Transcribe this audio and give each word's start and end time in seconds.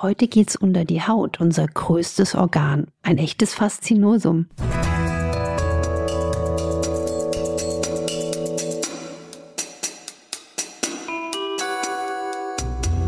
Heute 0.00 0.28
geht's 0.28 0.54
unter 0.54 0.84
die 0.84 1.02
Haut, 1.02 1.40
unser 1.40 1.66
größtes 1.66 2.36
Organ. 2.36 2.86
Ein 3.02 3.18
echtes 3.18 3.52
Faszinosum. 3.52 4.46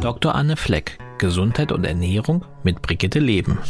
Dr. 0.00 0.34
Anne 0.34 0.56
Fleck, 0.56 0.98
Gesundheit 1.18 1.70
und 1.70 1.84
Ernährung 1.84 2.44
mit 2.64 2.82
Brigitte 2.82 3.20
Leben. 3.20 3.60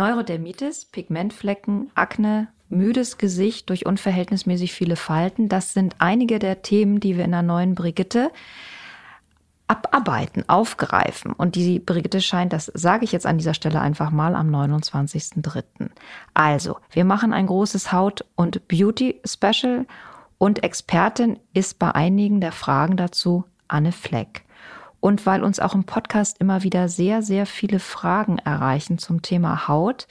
Neurodermitis, 0.00 0.86
Pigmentflecken, 0.86 1.90
Akne, 1.94 2.48
müdes 2.70 3.18
Gesicht 3.18 3.68
durch 3.68 3.84
unverhältnismäßig 3.84 4.72
viele 4.72 4.96
Falten, 4.96 5.50
das 5.50 5.74
sind 5.74 5.96
einige 5.98 6.38
der 6.38 6.62
Themen, 6.62 7.00
die 7.00 7.18
wir 7.18 7.24
in 7.26 7.32
der 7.32 7.42
neuen 7.42 7.74
Brigitte 7.74 8.30
abarbeiten, 9.66 10.48
aufgreifen. 10.48 11.34
Und 11.34 11.54
die 11.54 11.80
Brigitte 11.80 12.22
scheint, 12.22 12.54
das 12.54 12.72
sage 12.72 13.04
ich 13.04 13.12
jetzt 13.12 13.26
an 13.26 13.36
dieser 13.36 13.52
Stelle 13.52 13.82
einfach 13.82 14.10
mal, 14.10 14.36
am 14.36 14.48
29.03. 14.48 15.90
Also, 16.32 16.78
wir 16.90 17.04
machen 17.04 17.34
ein 17.34 17.46
großes 17.46 17.92
Haut- 17.92 18.24
und 18.36 18.68
Beauty-Special 18.68 19.86
und 20.38 20.64
Expertin 20.64 21.38
ist 21.52 21.78
bei 21.78 21.94
einigen 21.94 22.40
der 22.40 22.52
Fragen 22.52 22.96
dazu 22.96 23.44
Anne 23.68 23.92
Fleck. 23.92 24.46
Und 25.00 25.24
weil 25.26 25.42
uns 25.42 25.60
auch 25.60 25.74
im 25.74 25.84
Podcast 25.84 26.38
immer 26.40 26.62
wieder 26.62 26.88
sehr, 26.88 27.22
sehr 27.22 27.46
viele 27.46 27.78
Fragen 27.78 28.38
erreichen 28.38 28.98
zum 28.98 29.22
Thema 29.22 29.66
Haut, 29.66 30.06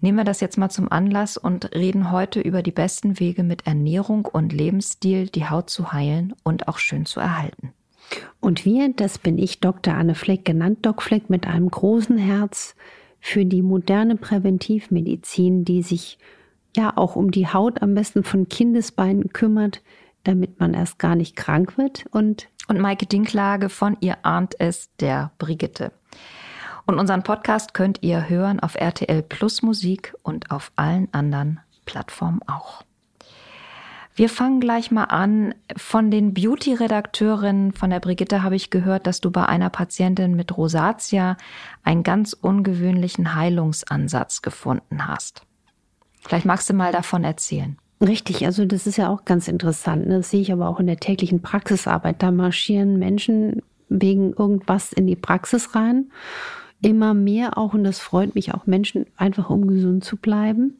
nehmen 0.00 0.18
wir 0.18 0.24
das 0.24 0.40
jetzt 0.40 0.58
mal 0.58 0.70
zum 0.70 0.90
Anlass 0.90 1.36
und 1.36 1.74
reden 1.74 2.10
heute 2.10 2.40
über 2.40 2.62
die 2.62 2.72
besten 2.72 3.20
Wege 3.20 3.42
mit 3.42 3.66
Ernährung 3.66 4.24
und 4.24 4.52
Lebensstil, 4.52 5.28
die 5.28 5.48
Haut 5.48 5.70
zu 5.70 5.92
heilen 5.92 6.34
und 6.42 6.68
auch 6.68 6.78
schön 6.78 7.06
zu 7.06 7.20
erhalten. 7.20 7.72
Und 8.40 8.64
wir, 8.64 8.92
das 8.92 9.18
bin 9.18 9.38
ich, 9.38 9.60
Dr. 9.60 9.94
Anne 9.94 10.14
Fleck, 10.14 10.44
genannt 10.44 10.80
Doc 10.82 11.02
Fleck, 11.02 11.30
mit 11.30 11.46
einem 11.46 11.70
großen 11.70 12.18
Herz 12.18 12.76
für 13.20 13.46
die 13.46 13.62
moderne 13.62 14.16
Präventivmedizin, 14.16 15.64
die 15.64 15.82
sich 15.82 16.18
ja 16.76 16.92
auch 16.96 17.16
um 17.16 17.30
die 17.30 17.48
Haut 17.48 17.80
am 17.80 17.94
besten 17.94 18.22
von 18.22 18.48
Kindesbeinen 18.48 19.32
kümmert, 19.32 19.82
damit 20.24 20.60
man 20.60 20.74
erst 20.74 20.98
gar 20.98 21.16
nicht 21.16 21.36
krank 21.36 21.78
wird. 21.78 22.04
Und, 22.10 22.48
und 22.68 22.80
Maike 22.80 23.06
Dinklage 23.06 23.68
von 23.68 23.96
Ihr 24.00 24.18
ahnt 24.24 24.54
es, 24.58 24.94
der 24.96 25.32
Brigitte. 25.38 25.92
Und 26.86 26.98
unseren 26.98 27.22
Podcast 27.22 27.74
könnt 27.74 28.02
ihr 28.02 28.28
hören 28.28 28.60
auf 28.60 28.74
RTL 28.74 29.22
Plus 29.22 29.62
Musik 29.62 30.14
und 30.22 30.50
auf 30.50 30.70
allen 30.76 31.08
anderen 31.12 31.60
Plattformen 31.86 32.40
auch. 32.46 32.82
Wir 34.16 34.28
fangen 34.28 34.60
gleich 34.60 34.92
mal 34.92 35.04
an. 35.04 35.54
Von 35.76 36.10
den 36.10 36.34
Beauty-Redakteurinnen 36.34 37.72
von 37.72 37.90
der 37.90 37.98
Brigitte 37.98 38.44
habe 38.44 38.54
ich 38.54 38.70
gehört, 38.70 39.08
dass 39.08 39.20
du 39.20 39.32
bei 39.32 39.44
einer 39.46 39.70
Patientin 39.70 40.36
mit 40.36 40.56
Rosatia 40.56 41.36
einen 41.82 42.04
ganz 42.04 42.32
ungewöhnlichen 42.32 43.34
Heilungsansatz 43.34 44.40
gefunden 44.42 45.08
hast. 45.08 45.42
Vielleicht 46.20 46.46
magst 46.46 46.70
du 46.70 46.74
mal 46.74 46.92
davon 46.92 47.24
erzählen. 47.24 47.76
Richtig, 48.00 48.44
also 48.44 48.64
das 48.64 48.86
ist 48.86 48.96
ja 48.96 49.08
auch 49.08 49.24
ganz 49.24 49.48
interessant. 49.48 50.06
Ne? 50.06 50.18
Das 50.18 50.30
sehe 50.30 50.40
ich 50.40 50.52
aber 50.52 50.68
auch 50.68 50.80
in 50.80 50.86
der 50.86 50.98
täglichen 50.98 51.40
Praxisarbeit. 51.42 52.22
Da 52.22 52.30
marschieren 52.30 52.98
Menschen 52.98 53.62
wegen 53.88 54.32
irgendwas 54.32 54.92
in 54.92 55.06
die 55.06 55.16
Praxis 55.16 55.74
rein. 55.74 56.10
Immer 56.82 57.14
mehr 57.14 57.56
auch, 57.56 57.72
und 57.72 57.84
das 57.84 58.00
freut 58.00 58.34
mich 58.34 58.52
auch, 58.52 58.66
Menschen 58.66 59.06
einfach 59.16 59.48
um 59.48 59.66
gesund 59.66 60.04
zu 60.04 60.16
bleiben. 60.16 60.76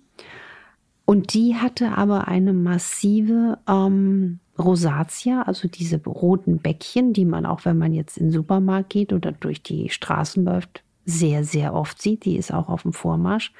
Und 1.06 1.34
die 1.34 1.54
hatte 1.56 1.96
aber 1.96 2.28
eine 2.28 2.52
massive 2.52 3.58
ähm, 3.68 4.40
Rosatia, 4.58 5.42
also 5.42 5.68
diese 5.68 6.02
roten 6.04 6.58
Bäckchen, 6.58 7.12
die 7.12 7.24
man 7.24 7.46
auch, 7.46 7.64
wenn 7.64 7.78
man 7.78 7.92
jetzt 7.92 8.16
in 8.16 8.26
den 8.26 8.32
Supermarkt 8.32 8.90
geht 8.90 9.12
oder 9.12 9.32
durch 9.32 9.62
die 9.62 9.90
Straßen 9.90 10.44
läuft, 10.44 10.82
sehr, 11.04 11.44
sehr 11.44 11.74
oft 11.74 12.00
sieht. 12.00 12.24
Die 12.24 12.36
ist 12.36 12.52
auch 12.52 12.68
auf 12.68 12.82
dem 12.82 12.92
Vormarsch. 12.92 13.52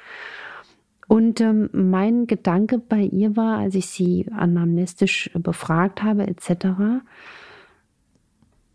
Und 1.07 1.41
ähm, 1.41 1.69
mein 1.71 2.27
Gedanke 2.27 2.77
bei 2.79 3.01
ihr 3.01 3.35
war, 3.35 3.57
als 3.59 3.75
ich 3.75 3.87
sie 3.87 4.27
anamnestisch 4.35 5.29
befragt 5.35 6.03
habe, 6.03 6.27
etc., 6.27 7.03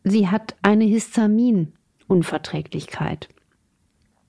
sie 0.04 0.28
hat 0.28 0.54
eine 0.62 0.84
Histaminunverträglichkeit. 0.84 3.28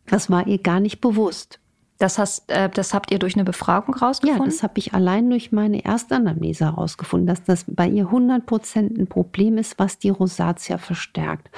Das 0.08 0.30
war 0.30 0.48
ihr 0.48 0.58
gar 0.58 0.80
nicht 0.80 1.00
bewusst. 1.00 1.62
Das, 2.02 2.18
hast, 2.18 2.50
äh, 2.50 2.68
das 2.68 2.96
habt 2.96 3.12
ihr 3.12 3.20
durch 3.20 3.36
eine 3.36 3.44
Befragung 3.44 3.94
rausgefunden? 3.94 4.46
Ja, 4.46 4.50
das 4.50 4.64
habe 4.64 4.74
ich 4.78 4.96
allein 4.96 5.30
durch 5.30 5.52
meine 5.52 5.86
Erstanamnese 5.86 6.66
herausgefunden, 6.66 7.28
dass 7.28 7.44
das 7.44 7.66
bei 7.68 7.88
ihr 7.88 8.06
100 8.06 8.44
Prozent 8.48 8.98
ein 8.98 9.06
Problem 9.06 9.60
ist, 9.60 9.78
was 9.78 10.00
die 10.00 10.10
Rosatia 10.10 10.80
verstärkt. 10.80 11.52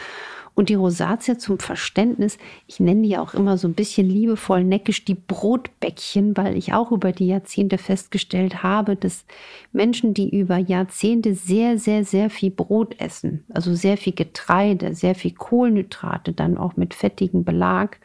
Und 0.56 0.70
die 0.70 0.76
Rosatia 0.76 1.40
zum 1.40 1.58
Verständnis, 1.58 2.38
ich 2.68 2.80
nenne 2.80 3.02
die 3.02 3.18
auch 3.18 3.34
immer 3.34 3.58
so 3.58 3.68
ein 3.68 3.74
bisschen 3.74 4.08
liebevoll 4.08 4.64
neckisch 4.64 5.04
die 5.04 5.16
Brotbäckchen, 5.16 6.38
weil 6.38 6.56
ich 6.56 6.74
auch 6.74 6.92
über 6.92 7.12
die 7.12 7.28
Jahrzehnte 7.28 7.80
festgestellt 7.80 8.62
habe, 8.62 8.96
dass 8.96 9.26
Menschen, 9.72 10.14
die 10.14 10.30
über 10.30 10.58
Jahrzehnte 10.58 11.34
sehr, 11.34 11.80
sehr, 11.80 12.06
sehr 12.06 12.30
viel 12.30 12.52
Brot 12.52 13.00
essen, 13.00 13.44
also 13.52 13.74
sehr 13.74 13.98
viel 13.98 14.14
Getreide, 14.14 14.94
sehr 14.94 15.16
viel 15.16 15.32
Kohlenhydrate, 15.32 16.34
dann 16.34 16.58
auch 16.58 16.76
mit 16.76 16.94
fettigem 16.94 17.44
Belag, 17.44 18.00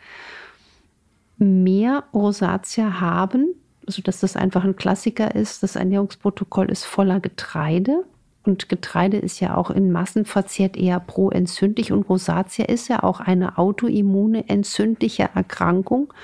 mehr 1.37 2.05
Rosatia 2.15 3.01
haben, 3.01 3.55
also 3.87 4.01
dass 4.03 4.21
das 4.21 4.37
einfach 4.37 4.65
ein 4.65 4.77
Klassiker 4.77 5.35
ist. 5.35 5.63
Das 5.63 5.77
Ernährungsprotokoll 5.77 6.71
ist 6.71 6.85
voller 6.85 7.21
Getreide. 7.21 8.05
Und 8.49 8.71
Getreide 8.71 9.19
ist 9.19 9.41
ja 9.41 9.59
auch 9.59 9.71
in 9.71 9.93
Massen 9.93 10.25
verzehrt 10.25 10.79
eher 10.79 11.01
proentzündlich 11.01 11.93
und 11.93 12.09
Rosatia 12.09 12.65
ist 12.65 12.89
ja 12.89 13.03
auch 13.03 13.21
eine 13.21 13.59
autoimmune 13.59 14.49
entzündliche 14.49 15.29
Erkrankung. 15.35 16.15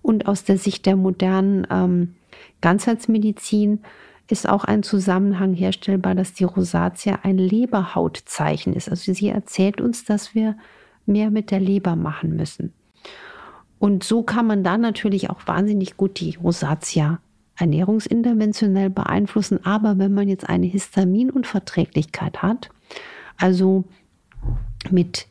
Und 0.00 0.26
aus 0.26 0.42
der 0.44 0.56
Sicht 0.56 0.86
der 0.86 0.96
modernen 0.96 1.66
ähm, 1.70 2.14
Ganzheitsmedizin 2.62 3.80
ist 4.26 4.48
auch 4.48 4.64
ein 4.64 4.82
Zusammenhang 4.84 5.52
herstellbar, 5.52 6.14
dass 6.14 6.32
die 6.32 6.44
Rosatia 6.44 7.18
ein 7.22 7.36
Leberhautzeichen 7.36 8.72
ist. 8.72 8.88
Also 8.88 9.12
sie 9.12 9.28
erzählt 9.28 9.82
uns, 9.82 10.06
dass 10.06 10.34
wir 10.34 10.56
mehr 11.04 11.30
mit 11.30 11.50
der 11.50 11.60
Leber 11.60 11.94
machen 11.94 12.36
müssen. 12.36 12.72
Und 13.78 14.02
so 14.02 14.22
kann 14.22 14.46
man 14.46 14.64
dann 14.64 14.80
natürlich 14.80 15.28
auch 15.28 15.46
wahnsinnig 15.46 15.98
gut 15.98 16.20
die 16.20 16.38
Rosatia 16.42 17.20
ernährungsinterventionell 17.56 18.90
beeinflussen. 18.90 19.64
Aber 19.64 19.98
wenn 19.98 20.12
man 20.12 20.28
jetzt 20.28 20.48
eine 20.48 20.66
Histaminunverträglichkeit 20.66 22.42
hat, 22.42 22.70
also 23.36 23.84
mit 24.90 25.26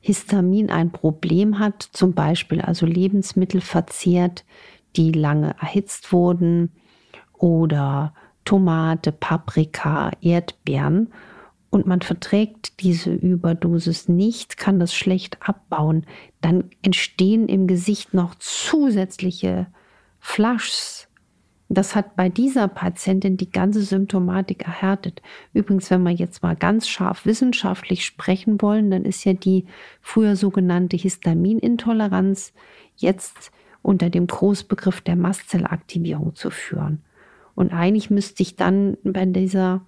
Histamin 0.00 0.70
ein 0.70 0.90
Problem 0.90 1.58
hat, 1.58 1.82
zum 1.82 2.12
Beispiel 2.12 2.60
also 2.60 2.86
Lebensmittel 2.86 3.60
verzehrt, 3.60 4.44
die 4.96 5.12
lange 5.12 5.56
erhitzt 5.60 6.12
wurden 6.12 6.70
oder 7.32 8.14
Tomate, 8.44 9.12
Paprika, 9.12 10.10
Erdbeeren 10.20 11.08
und 11.70 11.86
man 11.86 12.02
verträgt 12.02 12.80
diese 12.80 13.12
Überdosis 13.12 14.08
nicht, 14.08 14.58
kann 14.58 14.78
das 14.78 14.94
schlecht 14.94 15.38
abbauen, 15.40 16.06
dann 16.40 16.70
entstehen 16.82 17.48
im 17.48 17.66
Gesicht 17.66 18.14
noch 18.14 18.36
zusätzliche 18.36 19.66
Flushs. 20.20 21.08
Das 21.74 21.94
hat 21.94 22.16
bei 22.16 22.28
dieser 22.28 22.68
Patientin 22.68 23.36
die 23.36 23.50
ganze 23.50 23.82
Symptomatik 23.82 24.62
erhärtet. 24.66 25.22
Übrigens, 25.52 25.90
wenn 25.90 26.02
wir 26.02 26.12
jetzt 26.12 26.42
mal 26.42 26.56
ganz 26.56 26.88
scharf 26.88 27.26
wissenschaftlich 27.26 28.04
sprechen 28.04 28.60
wollen, 28.62 28.90
dann 28.90 29.04
ist 29.04 29.24
ja 29.24 29.32
die 29.32 29.66
früher 30.00 30.36
sogenannte 30.36 30.96
Histaminintoleranz 30.96 32.52
jetzt 32.96 33.52
unter 33.82 34.08
dem 34.08 34.26
Großbegriff 34.26 35.00
der 35.02 35.16
Mastzellaktivierung 35.16 36.34
zu 36.34 36.50
führen. 36.50 37.02
Und 37.54 37.72
eigentlich 37.72 38.10
müsste 38.10 38.42
ich 38.42 38.56
dann 38.56 38.96
bei 39.04 39.24
dieser 39.26 39.82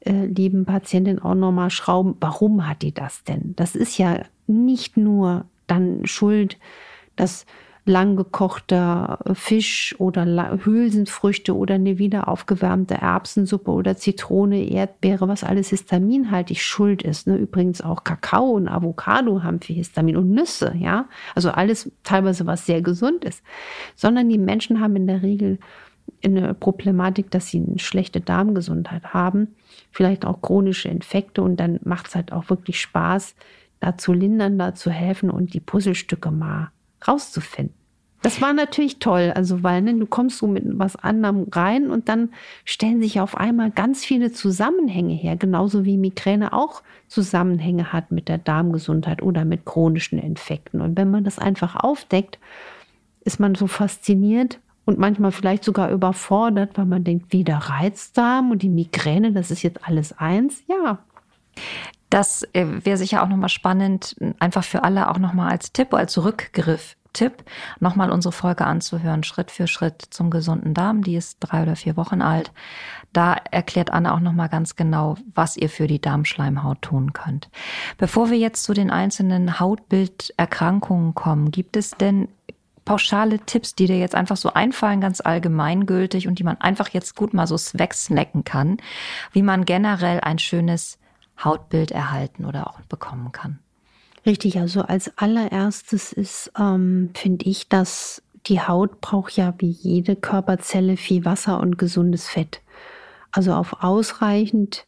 äh, 0.00 0.26
lieben 0.26 0.64
Patientin 0.64 1.18
auch 1.18 1.34
nochmal 1.34 1.70
schrauben, 1.70 2.16
warum 2.20 2.68
hat 2.68 2.82
die 2.82 2.92
das 2.92 3.24
denn? 3.24 3.54
Das 3.56 3.74
ist 3.74 3.98
ja 3.98 4.22
nicht 4.46 4.96
nur 4.96 5.46
dann 5.66 6.06
Schuld, 6.06 6.58
dass 7.16 7.46
lang 7.88 8.16
gekochter 8.16 9.18
Fisch 9.32 9.96
oder 9.98 10.58
Hülsenfrüchte 10.64 11.56
oder 11.56 11.74
eine 11.74 11.98
wieder 11.98 12.28
aufgewärmte 12.28 12.94
Erbsensuppe 12.94 13.70
oder 13.70 13.96
Zitrone, 13.96 14.70
Erdbeere, 14.70 15.26
was 15.26 15.42
alles 15.42 15.70
histaminhaltig 15.70 16.62
schuld 16.62 17.02
ist. 17.02 17.26
Ne? 17.26 17.36
Übrigens 17.36 17.80
auch 17.80 18.04
Kakao 18.04 18.50
und 18.50 18.68
Avocado 18.68 19.42
haben 19.42 19.60
viel 19.60 19.76
Histamin 19.76 20.16
und 20.16 20.30
Nüsse, 20.30 20.74
ja. 20.78 21.06
Also 21.34 21.50
alles 21.50 21.90
teilweise 22.04 22.46
was 22.46 22.66
sehr 22.66 22.82
gesund 22.82 23.24
ist. 23.24 23.42
Sondern 23.96 24.28
die 24.28 24.38
Menschen 24.38 24.80
haben 24.80 24.94
in 24.94 25.06
der 25.06 25.22
Regel 25.22 25.58
eine 26.24 26.54
Problematik, 26.54 27.30
dass 27.30 27.48
sie 27.48 27.64
eine 27.66 27.78
schlechte 27.78 28.20
Darmgesundheit 28.20 29.14
haben, 29.14 29.56
vielleicht 29.90 30.24
auch 30.24 30.40
chronische 30.42 30.88
Infekte 30.88 31.42
und 31.42 31.56
dann 31.56 31.80
macht 31.84 32.08
es 32.08 32.14
halt 32.14 32.32
auch 32.32 32.50
wirklich 32.50 32.80
Spaß, 32.80 33.34
da 33.80 33.96
zu 33.96 34.12
lindern, 34.12 34.58
da 34.58 34.74
zu 34.74 34.90
helfen 34.90 35.30
und 35.30 35.54
die 35.54 35.60
Puzzlestücke 35.60 36.30
mal 36.30 36.70
rauszufinden. 37.06 37.77
Das 38.22 38.42
war 38.42 38.52
natürlich 38.52 38.98
toll, 38.98 39.32
also 39.34 39.62
weil 39.62 39.80
ne, 39.80 39.94
du 39.94 40.06
kommst 40.06 40.38
so 40.38 40.48
mit 40.48 40.64
was 40.66 40.96
anderem 40.96 41.46
rein 41.52 41.90
und 41.90 42.08
dann 42.08 42.30
stellen 42.64 43.00
sich 43.00 43.20
auf 43.20 43.36
einmal 43.36 43.70
ganz 43.70 44.04
viele 44.04 44.32
Zusammenhänge 44.32 45.14
her, 45.14 45.36
genauso 45.36 45.84
wie 45.84 45.96
Migräne 45.96 46.52
auch 46.52 46.82
Zusammenhänge 47.06 47.92
hat 47.92 48.10
mit 48.10 48.28
der 48.28 48.38
Darmgesundheit 48.38 49.22
oder 49.22 49.44
mit 49.44 49.64
chronischen 49.64 50.18
Infekten. 50.18 50.80
Und 50.80 50.98
wenn 50.98 51.10
man 51.10 51.22
das 51.22 51.38
einfach 51.38 51.76
aufdeckt, 51.76 52.40
ist 53.20 53.38
man 53.38 53.54
so 53.54 53.68
fasziniert 53.68 54.58
und 54.84 54.98
manchmal 54.98 55.30
vielleicht 55.30 55.62
sogar 55.62 55.90
überfordert, 55.90 56.76
weil 56.76 56.86
man 56.86 57.04
denkt, 57.04 57.32
wie 57.32 57.44
der 57.44 57.58
Reizdarm 57.58 58.50
und 58.50 58.62
die 58.62 58.68
Migräne, 58.68 59.32
das 59.32 59.52
ist 59.52 59.62
jetzt 59.62 59.86
alles 59.86 60.18
eins. 60.18 60.64
Ja. 60.66 60.98
Das 62.10 62.42
äh, 62.52 62.66
wäre 62.84 62.96
sicher 62.96 63.22
auch 63.22 63.28
nochmal 63.28 63.50
spannend, 63.50 64.16
einfach 64.38 64.64
für 64.64 64.82
alle 64.82 65.10
auch 65.10 65.18
nochmal 65.18 65.50
als 65.50 65.72
Tipp, 65.72 65.92
als 65.94 66.22
Rückgriff 66.24 66.96
Tipp, 67.12 67.44
nochmal 67.80 68.10
unsere 68.10 68.32
Folge 68.32 68.66
anzuhören, 68.66 69.24
Schritt 69.24 69.50
für 69.50 69.66
Schritt 69.66 70.02
zum 70.10 70.30
gesunden 70.30 70.74
Darm. 70.74 71.02
Die 71.02 71.16
ist 71.16 71.38
drei 71.40 71.62
oder 71.62 71.76
vier 71.76 71.96
Wochen 71.96 72.22
alt. 72.22 72.52
Da 73.12 73.34
erklärt 73.50 73.92
Anne 73.92 74.12
auch 74.12 74.20
nochmal 74.20 74.48
ganz 74.48 74.76
genau, 74.76 75.16
was 75.34 75.56
ihr 75.56 75.68
für 75.68 75.86
die 75.86 76.00
Darmschleimhaut 76.00 76.82
tun 76.82 77.12
könnt. 77.12 77.48
Bevor 77.96 78.30
wir 78.30 78.38
jetzt 78.38 78.64
zu 78.64 78.74
den 78.74 78.90
einzelnen 78.90 79.58
Hautbilderkrankungen 79.58 81.14
kommen, 81.14 81.50
gibt 81.50 81.76
es 81.76 81.92
denn 81.92 82.28
pauschale 82.84 83.38
Tipps, 83.40 83.74
die 83.74 83.86
dir 83.86 83.98
jetzt 83.98 84.14
einfach 84.14 84.38
so 84.38 84.54
einfallen, 84.54 85.02
ganz 85.02 85.20
allgemeingültig 85.20 86.26
und 86.26 86.38
die 86.38 86.44
man 86.44 86.58
einfach 86.58 86.88
jetzt 86.88 87.16
gut 87.16 87.34
mal 87.34 87.46
so 87.46 87.56
wegsnacken 87.56 88.44
kann, 88.44 88.78
wie 89.32 89.42
man 89.42 89.66
generell 89.66 90.20
ein 90.20 90.38
schönes 90.38 90.98
Hautbild 91.42 91.90
erhalten 91.90 92.46
oder 92.46 92.66
auch 92.66 92.80
bekommen 92.82 93.30
kann? 93.30 93.58
Richtig, 94.26 94.58
also 94.58 94.82
als 94.82 95.16
allererstes 95.16 96.12
ist, 96.12 96.52
ähm, 96.58 97.10
finde 97.14 97.46
ich, 97.46 97.68
dass 97.68 98.22
die 98.46 98.60
Haut 98.60 99.00
braucht 99.00 99.36
ja 99.36 99.54
wie 99.58 99.70
jede 99.70 100.16
Körperzelle 100.16 100.96
viel 100.96 101.24
Wasser 101.24 101.60
und 101.60 101.78
gesundes 101.78 102.28
Fett. 102.28 102.60
Also 103.30 103.52
auf 103.52 103.82
ausreichend 103.82 104.86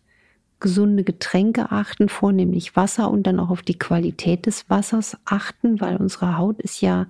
gesunde 0.61 1.05
Getränke 1.05 1.71
achten, 1.71 2.09
vornehmlich 2.09 2.77
Wasser 2.77 3.11
und 3.11 3.27
dann 3.27 3.41
auch 3.41 3.51
auf 3.51 3.63
die 3.63 3.79
Qualität 3.79 4.47
des 4.47 4.69
Wassers 4.69 5.17
achten, 5.25 5.81
weil 5.81 5.97
unsere 5.97 6.37
Haut 6.37 6.61
ist 6.61 6.81
ja 6.81 7.07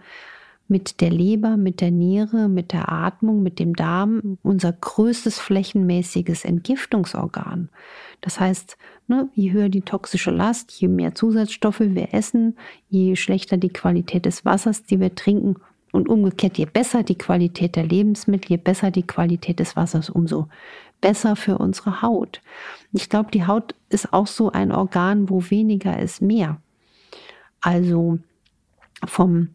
mit 0.70 1.00
der 1.00 1.10
Leber, 1.10 1.56
mit 1.56 1.80
der 1.80 1.90
Niere, 1.90 2.48
mit 2.48 2.72
der 2.72 2.90
Atmung, 2.90 3.42
mit 3.42 3.58
dem 3.58 3.74
Darm 3.74 4.38
unser 4.42 4.72
größtes 4.72 5.38
flächenmäßiges 5.40 6.44
Entgiftungsorgan. 6.44 7.68
Das 8.20 8.38
heißt, 8.38 8.78
ne, 9.08 9.28
je 9.34 9.50
höher 9.50 9.68
die 9.68 9.82
toxische 9.82 10.30
Last, 10.30 10.70
je 10.72 10.88
mehr 10.88 11.14
Zusatzstoffe 11.14 11.80
wir 11.80 12.14
essen, 12.14 12.56
je 12.88 13.16
schlechter 13.16 13.56
die 13.56 13.70
Qualität 13.70 14.26
des 14.26 14.44
Wassers, 14.44 14.84
die 14.84 15.00
wir 15.00 15.14
trinken 15.14 15.56
und 15.92 16.08
umgekehrt, 16.08 16.56
je 16.56 16.66
besser 16.66 17.02
die 17.02 17.18
Qualität 17.18 17.74
der 17.74 17.84
Lebensmittel, 17.84 18.50
je 18.52 18.56
besser 18.56 18.92
die 18.92 19.06
Qualität 19.06 19.58
des 19.58 19.74
Wassers, 19.74 20.08
umso 20.08 20.46
besser 21.00 21.34
für 21.34 21.58
unsere 21.58 22.02
Haut. 22.02 22.40
Ich 22.92 23.08
glaube, 23.08 23.30
die 23.32 23.46
Haut 23.46 23.74
ist 23.88 24.12
auch 24.12 24.28
so 24.28 24.52
ein 24.52 24.70
Organ, 24.70 25.28
wo 25.28 25.42
weniger 25.50 25.98
ist 25.98 26.22
mehr. 26.22 26.60
Also 27.60 28.18
vom 29.06 29.48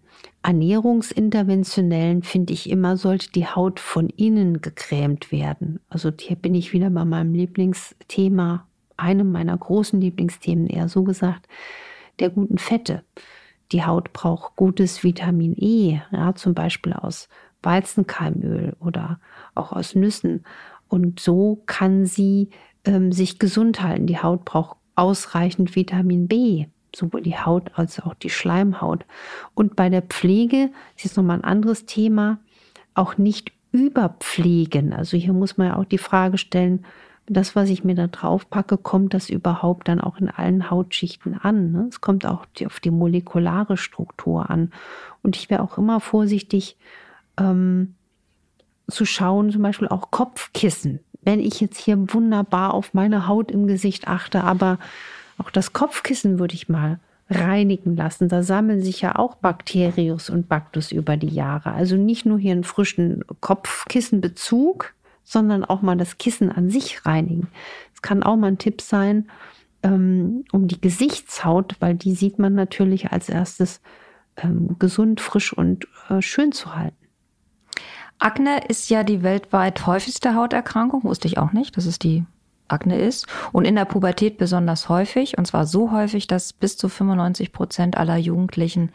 Ernährungsinterventionellen 0.45 2.21
finde 2.21 2.53
ich 2.53 2.69
immer, 2.69 2.97
sollte 2.97 3.31
die 3.31 3.47
Haut 3.47 3.79
von 3.79 4.09
innen 4.09 4.61
gecremt 4.61 5.31
werden. 5.31 5.79
Also 5.89 6.11
hier 6.19 6.35
bin 6.35 6.53
ich 6.53 6.71
wieder 6.71 6.91
bei 6.91 7.03
meinem 7.03 7.33
Lieblingsthema, 7.33 8.67
einem 8.95 9.31
meiner 9.31 9.57
großen 9.57 9.99
Lieblingsthemen 9.99 10.67
eher 10.67 10.87
so 10.87 11.03
gesagt, 11.03 11.47
der 12.19 12.29
guten 12.29 12.59
Fette. 12.59 13.03
Die 13.71 13.85
Haut 13.85 14.13
braucht 14.13 14.55
gutes 14.55 15.03
Vitamin 15.03 15.55
E, 15.57 16.01
ja, 16.11 16.35
zum 16.35 16.53
Beispiel 16.53 16.93
aus 16.93 17.27
Weizenkeimöl 17.63 18.75
oder 18.79 19.19
auch 19.55 19.71
aus 19.71 19.95
Nüssen. 19.95 20.45
Und 20.87 21.19
so 21.19 21.63
kann 21.65 22.05
sie 22.05 22.49
ähm, 22.85 23.11
sich 23.11 23.39
gesund 23.39 23.81
halten. 23.81 24.05
Die 24.05 24.19
Haut 24.19 24.45
braucht 24.45 24.77
ausreichend 24.93 25.75
Vitamin 25.75 26.27
B 26.27 26.67
sowohl 26.95 27.21
die 27.21 27.37
Haut 27.37 27.71
als 27.75 27.99
auch 27.99 28.13
die 28.13 28.29
Schleimhaut. 28.29 29.05
Und 29.53 29.75
bei 29.75 29.89
der 29.89 30.01
Pflege 30.01 30.71
ist 30.95 31.05
jetzt 31.05 31.17
nochmal 31.17 31.37
ein 31.37 31.43
anderes 31.43 31.85
Thema, 31.85 32.39
auch 32.93 33.17
nicht 33.17 33.51
überpflegen. 33.71 34.93
Also 34.93 35.17
hier 35.17 35.33
muss 35.33 35.57
man 35.57 35.67
ja 35.67 35.75
auch 35.77 35.85
die 35.85 35.97
Frage 35.97 36.37
stellen, 36.37 36.85
das, 37.27 37.55
was 37.55 37.69
ich 37.69 37.83
mir 37.83 37.95
da 37.95 38.07
drauf 38.07 38.49
packe, 38.49 38.77
kommt 38.77 39.13
das 39.13 39.29
überhaupt 39.29 39.87
dann 39.87 39.99
auch 39.99 40.17
in 40.17 40.29
allen 40.29 40.69
Hautschichten 40.69 41.33
an? 41.33 41.71
Ne? 41.71 41.87
Es 41.89 41.99
kommt 41.99 42.25
auch 42.25 42.45
auf 42.65 42.79
die 42.79 42.91
molekulare 42.91 43.77
Struktur 43.77 44.49
an. 44.49 44.71
Und 45.23 45.35
ich 45.35 45.49
wäre 45.49 45.63
auch 45.63 45.77
immer 45.77 45.99
vorsichtig 45.99 46.77
ähm, 47.37 47.95
zu 48.87 49.05
schauen, 49.05 49.51
zum 49.51 49.63
Beispiel 49.63 49.87
auch 49.87 50.11
Kopfkissen. 50.11 50.99
Wenn 51.21 51.39
ich 51.39 51.59
jetzt 51.59 51.79
hier 51.79 51.97
wunderbar 52.13 52.75
auf 52.75 52.93
meine 52.93 53.27
Haut 53.27 53.49
im 53.49 53.65
Gesicht 53.65 54.07
achte, 54.07 54.43
aber 54.43 54.77
auch 55.37 55.49
das 55.49 55.73
Kopfkissen 55.73 56.39
würde 56.39 56.55
ich 56.55 56.69
mal 56.69 56.99
reinigen 57.29 57.95
lassen. 57.95 58.29
Da 58.29 58.43
sammeln 58.43 58.81
sich 58.81 59.01
ja 59.01 59.15
auch 59.15 59.35
Bakterius 59.35 60.29
und 60.29 60.47
Baktus 60.47 60.91
über 60.91 61.17
die 61.17 61.33
Jahre. 61.33 61.71
Also 61.71 61.95
nicht 61.95 62.25
nur 62.25 62.37
hier 62.37 62.51
einen 62.51 62.63
frischen 62.63 63.23
Kopfkissenbezug, 63.41 64.93
sondern 65.23 65.65
auch 65.65 65.81
mal 65.81 65.97
das 65.97 66.17
Kissen 66.17 66.51
an 66.51 66.69
sich 66.69 67.05
reinigen. 67.05 67.47
Es 67.93 68.01
kann 68.01 68.21
auch 68.21 68.35
mal 68.35 68.47
ein 68.47 68.57
Tipp 68.59 68.81
sein, 68.81 69.29
ähm, 69.81 70.45
um 70.51 70.67
die 70.67 70.79
Gesichtshaut, 70.79 71.75
weil 71.79 71.95
die 71.95 72.13
sieht 72.13 72.37
man 72.37 72.53
natürlich 72.53 73.11
als 73.11 73.27
erstes 73.29 73.81
ähm, 74.37 74.75
gesund, 74.77 75.19
frisch 75.19 75.51
und 75.51 75.87
äh, 76.09 76.21
schön 76.21 76.51
zu 76.51 76.75
halten. 76.75 76.95
Akne 78.19 78.65
ist 78.67 78.89
ja 78.89 79.03
die 79.03 79.23
weltweit 79.23 79.85
häufigste 79.87 80.35
Hauterkrankung, 80.35 81.03
wusste 81.03 81.27
ich 81.27 81.37
auch 81.37 81.51
nicht. 81.51 81.75
Das 81.75 81.85
ist 81.85 82.03
die 82.03 82.23
Akne 82.67 82.97
ist 82.97 83.27
und 83.51 83.65
in 83.65 83.75
der 83.75 83.85
Pubertät 83.85 84.37
besonders 84.37 84.89
häufig 84.89 85.37
und 85.37 85.45
zwar 85.45 85.65
so 85.65 85.91
häufig, 85.91 86.27
dass 86.27 86.53
bis 86.53 86.77
zu 86.77 86.89
95 86.89 87.51
Prozent 87.51 87.97
aller 87.97 88.17
Jugendlichen 88.17 88.91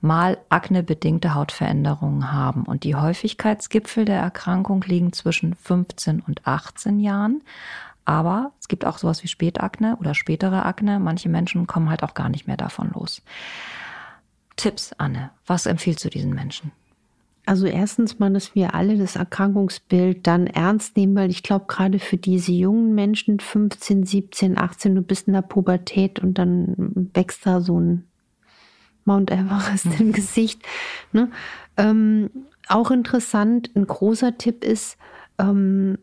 mal 0.00 0.38
aknebedingte 0.48 1.34
Hautveränderungen 1.34 2.32
haben 2.32 2.64
und 2.64 2.84
die 2.84 2.96
Häufigkeitsgipfel 2.96 4.04
der 4.04 4.20
Erkrankung 4.20 4.82
liegen 4.82 5.12
zwischen 5.12 5.54
15 5.54 6.20
und 6.20 6.46
18 6.46 6.98
Jahren. 6.98 7.42
Aber 8.04 8.52
es 8.60 8.66
gibt 8.66 8.84
auch 8.84 8.98
sowas 8.98 9.22
wie 9.22 9.28
Spätakne 9.28 9.96
oder 10.00 10.14
spätere 10.14 10.64
Akne. 10.66 10.98
Manche 10.98 11.28
Menschen 11.28 11.68
kommen 11.68 11.88
halt 11.88 12.02
auch 12.02 12.14
gar 12.14 12.28
nicht 12.28 12.48
mehr 12.48 12.56
davon 12.56 12.90
los. 12.92 13.22
Tipps, 14.56 14.92
Anne, 14.98 15.30
was 15.46 15.66
empfiehlst 15.66 16.04
du 16.04 16.10
diesen 16.10 16.34
Menschen? 16.34 16.72
Also 17.44 17.66
erstens 17.66 18.20
mal, 18.20 18.32
dass 18.32 18.54
wir 18.54 18.74
alle 18.74 18.96
das 18.96 19.16
Erkrankungsbild 19.16 20.26
dann 20.26 20.46
ernst 20.46 20.96
nehmen, 20.96 21.16
weil 21.16 21.30
ich 21.30 21.42
glaube, 21.42 21.64
gerade 21.66 21.98
für 21.98 22.16
diese 22.16 22.52
jungen 22.52 22.94
Menschen, 22.94 23.40
15, 23.40 24.06
17, 24.06 24.56
18, 24.56 24.94
du 24.94 25.02
bist 25.02 25.26
in 25.26 25.34
der 25.34 25.42
Pubertät 25.42 26.20
und 26.20 26.38
dann 26.38 26.74
wächst 27.14 27.44
da 27.44 27.60
so 27.60 27.80
ein 27.80 28.04
Mount 29.04 29.32
Everest 29.32 29.86
mhm. 29.86 30.06
im 30.06 30.12
Gesicht. 30.12 30.62
Ne? 31.12 31.30
Ähm, 31.76 32.30
auch 32.68 32.92
interessant, 32.92 33.70
ein 33.74 33.86
großer 33.88 34.38
Tipp 34.38 34.64
ist, 34.64 34.96
ähm, 35.38 35.98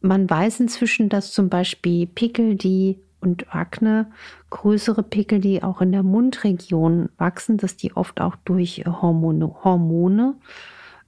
man 0.00 0.28
weiß 0.28 0.60
inzwischen, 0.60 1.08
dass 1.08 1.32
zum 1.32 1.48
Beispiel 1.48 2.06
Pickel, 2.06 2.56
die 2.56 2.98
und 3.20 3.54
Akne, 3.54 4.10
größere 4.50 5.02
Pickel, 5.02 5.40
die 5.40 5.62
auch 5.62 5.80
in 5.80 5.92
der 5.92 6.02
Mundregion 6.02 7.08
wachsen, 7.18 7.56
dass 7.56 7.76
die 7.76 7.96
oft 7.96 8.20
auch 8.20 8.36
durch 8.44 8.84
Hormone, 8.86 9.64
Hormone 9.64 10.34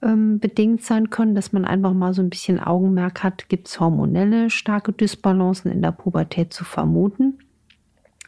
ähm, 0.01 0.39
bedingt 0.39 0.83
sein 0.83 1.09
können, 1.09 1.35
dass 1.35 1.53
man 1.53 1.65
einfach 1.65 1.93
mal 1.93 2.13
so 2.13 2.21
ein 2.21 2.29
bisschen 2.29 2.59
Augenmerk 2.59 3.23
hat, 3.23 3.49
gibt 3.49 3.67
es 3.67 3.79
hormonelle 3.79 4.49
starke 4.49 4.91
Dysbalancen 4.91 5.71
in 5.71 5.81
der 5.81 5.91
Pubertät 5.91 6.53
zu 6.53 6.63
vermuten. 6.63 7.39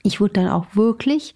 Ich 0.04 0.20
würde 0.20 0.34
dann 0.34 0.50
auch 0.50 0.76
wirklich, 0.76 1.36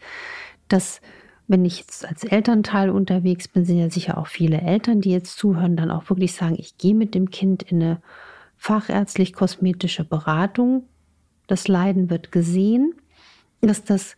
dass 0.68 1.02
wenn 1.48 1.64
ich 1.64 1.80
jetzt 1.80 2.06
als 2.06 2.26
Elternteil 2.26 2.90
unterwegs 2.90 3.48
bin, 3.48 3.64
sind 3.64 3.78
ja 3.78 3.90
sicher 3.90 4.18
auch 4.18 4.28
viele 4.28 4.62
Eltern, 4.62 5.00
die 5.00 5.12
jetzt 5.12 5.38
zuhören, 5.38 5.78
dann 5.78 5.92
auch 5.92 6.10
wirklich 6.10 6.34
sagen, 6.34 6.56
ich 6.58 6.78
gehe 6.78 6.94
mit 6.94 7.16
dem 7.16 7.30
Kind 7.30 7.64
in 7.64 7.82
eine 7.82 8.02
fachärztlich-kosmetische 8.58 10.04
Beratung, 10.04 10.84
das 11.48 11.68
Leiden 11.68 12.10
wird 12.10 12.32
gesehen, 12.32 12.94
dass, 13.62 13.84
das, 13.84 14.16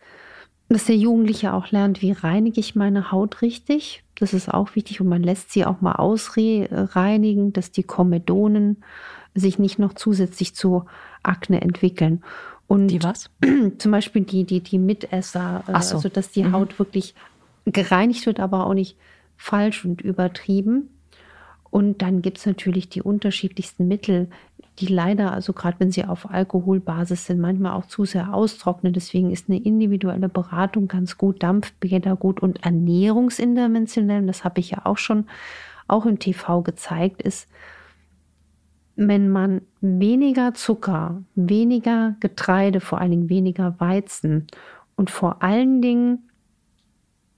dass 0.68 0.84
der 0.84 0.96
Jugendliche 0.96 1.54
auch 1.54 1.70
lernt, 1.70 2.02
wie 2.02 2.12
reinige 2.12 2.60
ich 2.60 2.74
meine 2.74 3.10
Haut 3.12 3.42
richtig. 3.42 4.02
Das 4.16 4.34
ist 4.34 4.52
auch 4.52 4.74
wichtig 4.74 5.00
und 5.00 5.08
man 5.08 5.22
lässt 5.22 5.52
sie 5.52 5.64
auch 5.64 5.80
mal 5.80 5.94
ausreinigen, 5.94 7.52
dass 7.52 7.70
die 7.70 7.84
Komedonen 7.84 8.82
sich 9.34 9.58
nicht 9.58 9.78
noch 9.78 9.94
zusätzlich 9.94 10.54
zu 10.54 10.84
Akne 11.22 11.60
entwickeln. 11.60 12.22
Und 12.66 12.88
die 12.88 13.02
was? 13.02 13.30
Zum 13.78 13.92
Beispiel 13.92 14.22
die, 14.22 14.44
die, 14.44 14.60
die 14.60 14.78
Mitesser, 14.78 15.64
äh, 15.66 15.80
so. 15.82 15.96
also 15.96 16.08
dass 16.08 16.30
die 16.30 16.44
mhm. 16.44 16.52
Haut 16.52 16.78
wirklich 16.78 17.14
gereinigt 17.64 18.26
wird, 18.26 18.40
aber 18.40 18.66
auch 18.66 18.74
nicht 18.74 18.96
falsch 19.36 19.84
und 19.84 20.00
übertrieben. 20.00 20.90
Und 21.70 22.02
dann 22.02 22.20
gibt 22.20 22.38
es 22.38 22.46
natürlich 22.46 22.88
die 22.88 23.02
unterschiedlichsten 23.02 23.86
Mittel, 23.86 24.28
die 24.80 24.86
leider, 24.86 25.32
also 25.32 25.52
gerade 25.52 25.78
wenn 25.78 25.90
sie 25.90 26.04
auf 26.04 26.30
Alkoholbasis 26.30 27.26
sind, 27.26 27.40
manchmal 27.40 27.72
auch 27.72 27.86
zu 27.86 28.04
sehr 28.04 28.32
austrocknen. 28.32 28.92
Deswegen 28.92 29.30
ist 29.30 29.48
eine 29.48 29.58
individuelle 29.58 30.28
Beratung 30.28 30.88
ganz 30.88 31.18
gut, 31.18 31.42
Dampfbäder 31.42 32.16
gut 32.16 32.40
und 32.40 32.64
ernährungsinterventionell, 32.64 34.26
das 34.26 34.44
habe 34.44 34.60
ich 34.60 34.70
ja 34.70 34.82
auch 34.84 34.98
schon 34.98 35.26
auch 35.86 36.06
im 36.06 36.18
TV 36.18 36.62
gezeigt, 36.62 37.20
ist, 37.22 37.48
wenn 38.96 39.28
man 39.28 39.62
weniger 39.80 40.54
Zucker, 40.54 41.22
weniger 41.34 42.16
Getreide, 42.20 42.80
vor 42.80 43.00
allen 43.00 43.10
Dingen 43.10 43.28
weniger 43.28 43.78
Weizen 43.80 44.46
und 44.94 45.10
vor 45.10 45.42
allen 45.42 45.80
Dingen 45.82 46.30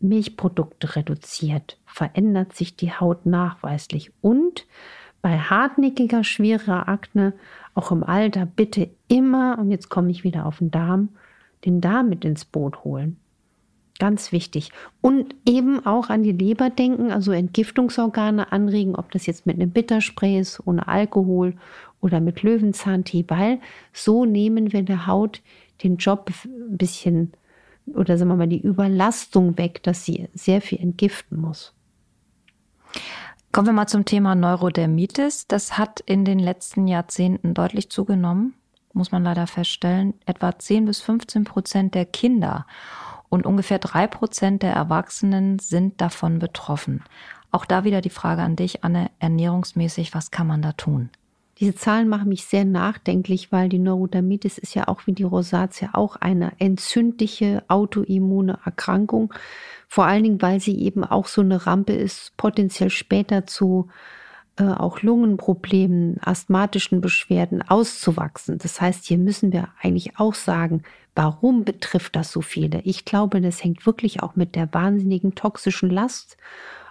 Milchprodukte 0.00 0.96
reduziert, 0.96 1.78
verändert 1.86 2.54
sich 2.54 2.76
die 2.76 2.92
Haut 2.92 3.26
nachweislich. 3.26 4.12
Und 4.20 4.66
bei 5.22 5.38
hartnäckiger, 5.38 6.24
schwerer 6.24 6.88
Akne, 6.88 7.32
auch 7.74 7.90
im 7.92 8.02
Alter, 8.02 8.44
bitte 8.44 8.90
immer, 9.08 9.58
und 9.58 9.70
jetzt 9.70 9.88
komme 9.88 10.10
ich 10.10 10.24
wieder 10.24 10.46
auf 10.46 10.58
den 10.58 10.70
Darm, 10.70 11.10
den 11.64 11.80
Darm 11.80 12.08
mit 12.08 12.24
ins 12.24 12.44
Boot 12.44 12.84
holen. 12.84 13.16
Ganz 13.98 14.32
wichtig. 14.32 14.70
Und 15.00 15.34
eben 15.48 15.86
auch 15.86 16.10
an 16.10 16.24
die 16.24 16.32
Leber 16.32 16.70
denken, 16.70 17.12
also 17.12 17.30
Entgiftungsorgane 17.30 18.50
anregen, 18.50 18.96
ob 18.96 19.12
das 19.12 19.26
jetzt 19.26 19.46
mit 19.46 19.56
einem 19.56 19.70
Bitterspray 19.70 20.40
ist, 20.40 20.60
ohne 20.66 20.88
Alkohol 20.88 21.54
oder 22.00 22.18
mit 22.18 22.42
Löwenzahntee, 22.42 23.24
weil 23.28 23.60
so 23.92 24.24
nehmen 24.24 24.72
wir 24.72 24.82
der 24.82 25.06
Haut 25.06 25.40
den 25.84 25.98
Job 25.98 26.32
ein 26.44 26.76
bisschen 26.76 27.32
oder 27.94 28.16
sagen 28.18 28.30
wir 28.30 28.36
mal 28.36 28.48
die 28.48 28.60
Überlastung 28.60 29.56
weg, 29.58 29.82
dass 29.82 30.04
sie 30.04 30.28
sehr 30.34 30.60
viel 30.60 30.80
entgiften 30.80 31.40
muss. 31.40 31.72
Kommen 33.52 33.66
wir 33.66 33.74
mal 33.74 33.86
zum 33.86 34.06
Thema 34.06 34.34
Neurodermitis. 34.34 35.46
Das 35.46 35.76
hat 35.76 36.00
in 36.00 36.24
den 36.24 36.38
letzten 36.38 36.86
Jahrzehnten 36.86 37.52
deutlich 37.52 37.90
zugenommen, 37.90 38.54
muss 38.94 39.12
man 39.12 39.24
leider 39.24 39.46
feststellen. 39.46 40.14
Etwa 40.24 40.58
10 40.58 40.86
bis 40.86 41.02
15 41.02 41.44
Prozent 41.44 41.94
der 41.94 42.06
Kinder 42.06 42.66
und 43.28 43.44
ungefähr 43.44 43.78
3 43.78 44.06
Prozent 44.06 44.62
der 44.62 44.72
Erwachsenen 44.72 45.58
sind 45.58 46.00
davon 46.00 46.38
betroffen. 46.38 47.04
Auch 47.50 47.66
da 47.66 47.84
wieder 47.84 48.00
die 48.00 48.08
Frage 48.08 48.40
an 48.40 48.56
dich, 48.56 48.84
Anne, 48.84 49.10
ernährungsmäßig, 49.18 50.14
was 50.14 50.30
kann 50.30 50.46
man 50.46 50.62
da 50.62 50.72
tun? 50.72 51.10
Diese 51.60 51.74
Zahlen 51.74 52.08
machen 52.08 52.28
mich 52.28 52.44
sehr 52.44 52.64
nachdenklich, 52.64 53.52
weil 53.52 53.68
die 53.68 53.78
Neurodermitis 53.78 54.58
ist 54.58 54.74
ja 54.74 54.88
auch 54.88 55.06
wie 55.06 55.12
die 55.12 55.22
Rosatia 55.22 55.90
auch 55.92 56.16
eine 56.16 56.52
entzündliche 56.58 57.62
autoimmune 57.68 58.58
Erkrankung. 58.64 59.32
Vor 59.88 60.06
allen 60.06 60.24
Dingen, 60.24 60.42
weil 60.42 60.60
sie 60.60 60.78
eben 60.80 61.04
auch 61.04 61.26
so 61.26 61.42
eine 61.42 61.66
Rampe 61.66 61.92
ist, 61.92 62.36
potenziell 62.36 62.90
später 62.90 63.46
zu 63.46 63.88
äh, 64.56 64.64
auch 64.64 65.02
Lungenproblemen, 65.02 66.18
asthmatischen 66.20 67.00
Beschwerden 67.00 67.62
auszuwachsen. 67.62 68.58
Das 68.58 68.80
heißt, 68.80 69.04
hier 69.06 69.18
müssen 69.18 69.52
wir 69.52 69.68
eigentlich 69.80 70.18
auch 70.18 70.34
sagen, 70.34 70.82
warum 71.14 71.64
betrifft 71.64 72.16
das 72.16 72.32
so 72.32 72.40
viele? 72.40 72.80
Ich 72.82 73.04
glaube, 73.04 73.40
das 73.40 73.62
hängt 73.62 73.86
wirklich 73.86 74.22
auch 74.22 74.36
mit 74.36 74.54
der 74.54 74.72
wahnsinnigen 74.72 75.34
toxischen 75.34 75.90
Last 75.90 76.36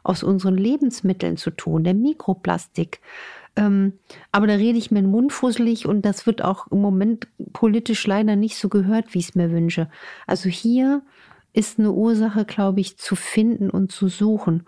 aus 0.04 0.24
unseren 0.24 0.58
Lebensmitteln 0.58 1.38
zu 1.38 1.52
tun, 1.52 1.84
der 1.84 1.94
Mikroplastik, 1.94 3.00
ähm, 3.56 3.94
aber 4.32 4.48
da 4.48 4.54
rede 4.54 4.78
ich 4.78 4.92
mir 4.92 5.02
den 5.02 5.12
Mund 5.12 5.34
fusselig 5.34 5.86
und 5.86 6.04
das 6.04 6.26
wird 6.26 6.44
auch 6.44 6.68
im 6.68 6.80
Moment 6.80 7.28
politisch 7.54 8.08
leider 8.08 8.36
nicht 8.36 8.58
so 8.58 8.70
gehört, 8.70 9.14
wie 9.14 9.20
ich 9.20 9.30
es 9.30 9.36
mir 9.36 9.52
wünsche. 9.52 9.90
Also 10.26 10.50
hier 10.50 11.02
ist 11.54 11.80
eine 11.80 11.92
Ursache, 11.92 12.46
glaube 12.46 12.80
ich, 12.80 12.98
zu 12.98 13.16
finden 13.16 13.70
und 13.70 13.92
zu 13.92 14.08
suchen. 14.08 14.64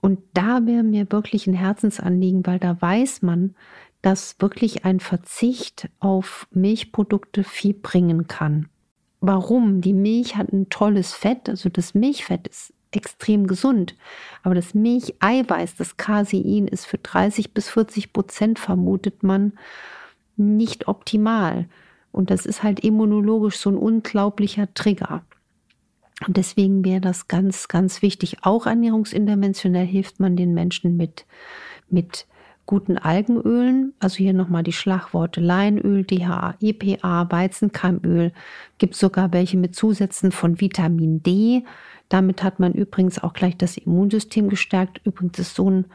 Und 0.00 0.20
da 0.34 0.66
wäre 0.66 0.82
mir 0.82 1.10
wirklich 1.10 1.46
ein 1.46 1.54
Herzensanliegen, 1.54 2.44
weil 2.44 2.58
da 2.58 2.80
weiß 2.80 3.22
man, 3.22 3.54
dass 4.02 4.36
wirklich 4.38 4.84
ein 4.84 5.00
Verzicht 5.00 5.88
auf 5.98 6.46
Milchprodukte 6.50 7.42
viel 7.42 7.72
bringen 7.72 8.26
kann. 8.26 8.68
Warum? 9.20 9.80
Die 9.80 9.94
Milch 9.94 10.36
hat 10.36 10.52
ein 10.52 10.68
tolles 10.68 11.14
Fett, 11.14 11.48
also 11.48 11.70
das 11.70 11.94
Milchfett 11.94 12.46
ist 12.48 12.73
extrem 12.96 13.46
gesund. 13.46 13.94
Aber 14.42 14.54
das 14.54 14.74
Milcheiweiß, 14.74 15.76
das 15.76 15.96
Casein, 15.96 16.68
ist 16.68 16.86
für 16.86 16.98
30 16.98 17.52
bis 17.52 17.68
40 17.68 18.12
Prozent, 18.12 18.58
vermutet 18.58 19.22
man, 19.22 19.52
nicht 20.36 20.88
optimal. 20.88 21.66
Und 22.12 22.30
das 22.30 22.46
ist 22.46 22.62
halt 22.62 22.80
immunologisch 22.80 23.56
so 23.56 23.70
ein 23.70 23.76
unglaublicher 23.76 24.72
Trigger. 24.74 25.24
Und 26.26 26.36
deswegen 26.36 26.84
wäre 26.84 27.00
das 27.00 27.28
ganz, 27.28 27.68
ganz 27.68 28.02
wichtig. 28.02 28.38
Auch 28.42 28.66
ernährungsinterventionell 28.66 29.86
hilft 29.86 30.20
man 30.20 30.36
den 30.36 30.54
Menschen 30.54 30.96
mit, 30.96 31.26
mit 31.90 32.26
guten 32.66 32.98
Algenölen. 32.98 33.94
Also 34.00 34.18
hier 34.18 34.32
nochmal 34.32 34.62
die 34.62 34.72
Schlagworte 34.72 35.40
Leinöl, 35.40 36.04
DHA, 36.04 36.54
EPA, 36.60 37.30
Weizenkeimöl. 37.30 38.32
Gibt 38.78 38.94
sogar 38.94 39.32
welche 39.32 39.56
mit 39.56 39.74
Zusätzen 39.74 40.32
von 40.32 40.60
Vitamin 40.60 41.22
D. 41.22 41.64
Damit 42.08 42.42
hat 42.42 42.60
man 42.60 42.72
übrigens 42.72 43.22
auch 43.22 43.32
gleich 43.32 43.56
das 43.56 43.76
Immunsystem 43.76 44.48
gestärkt. 44.48 45.00
Übrigens 45.04 45.38
ist 45.38 45.54
so 45.54 45.70
ein 45.70 45.86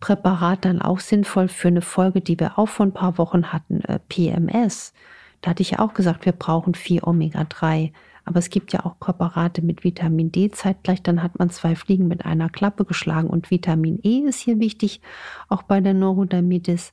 Präparat 0.00 0.64
dann 0.64 0.82
auch 0.82 1.00
sinnvoll 1.00 1.48
für 1.48 1.68
eine 1.68 1.82
Folge, 1.82 2.20
die 2.20 2.38
wir 2.38 2.58
auch 2.58 2.68
vor 2.68 2.86
ein 2.86 2.92
paar 2.92 3.18
Wochen 3.18 3.52
hatten, 3.52 3.82
äh, 3.82 4.00
PMS. 4.08 4.92
Da 5.40 5.50
hatte 5.50 5.62
ich 5.62 5.72
ja 5.72 5.78
auch 5.78 5.94
gesagt, 5.94 6.24
wir 6.24 6.32
brauchen 6.32 6.74
viel 6.74 7.00
Omega-3. 7.02 7.92
Aber 8.24 8.38
es 8.38 8.50
gibt 8.50 8.72
ja 8.72 8.84
auch 8.84 8.98
Präparate 8.98 9.62
mit 9.62 9.84
Vitamin 9.84 10.30
D 10.30 10.50
zeitgleich, 10.50 11.02
dann 11.02 11.22
hat 11.22 11.38
man 11.38 11.50
zwei 11.50 11.74
Fliegen 11.74 12.08
mit 12.08 12.24
einer 12.24 12.48
Klappe 12.48 12.84
geschlagen. 12.84 13.28
Und 13.28 13.50
Vitamin 13.50 13.98
E 14.02 14.20
ist 14.20 14.38
hier 14.38 14.60
wichtig, 14.60 15.00
auch 15.48 15.62
bei 15.62 15.80
der 15.80 15.94
Neurodermitis. 15.94 16.92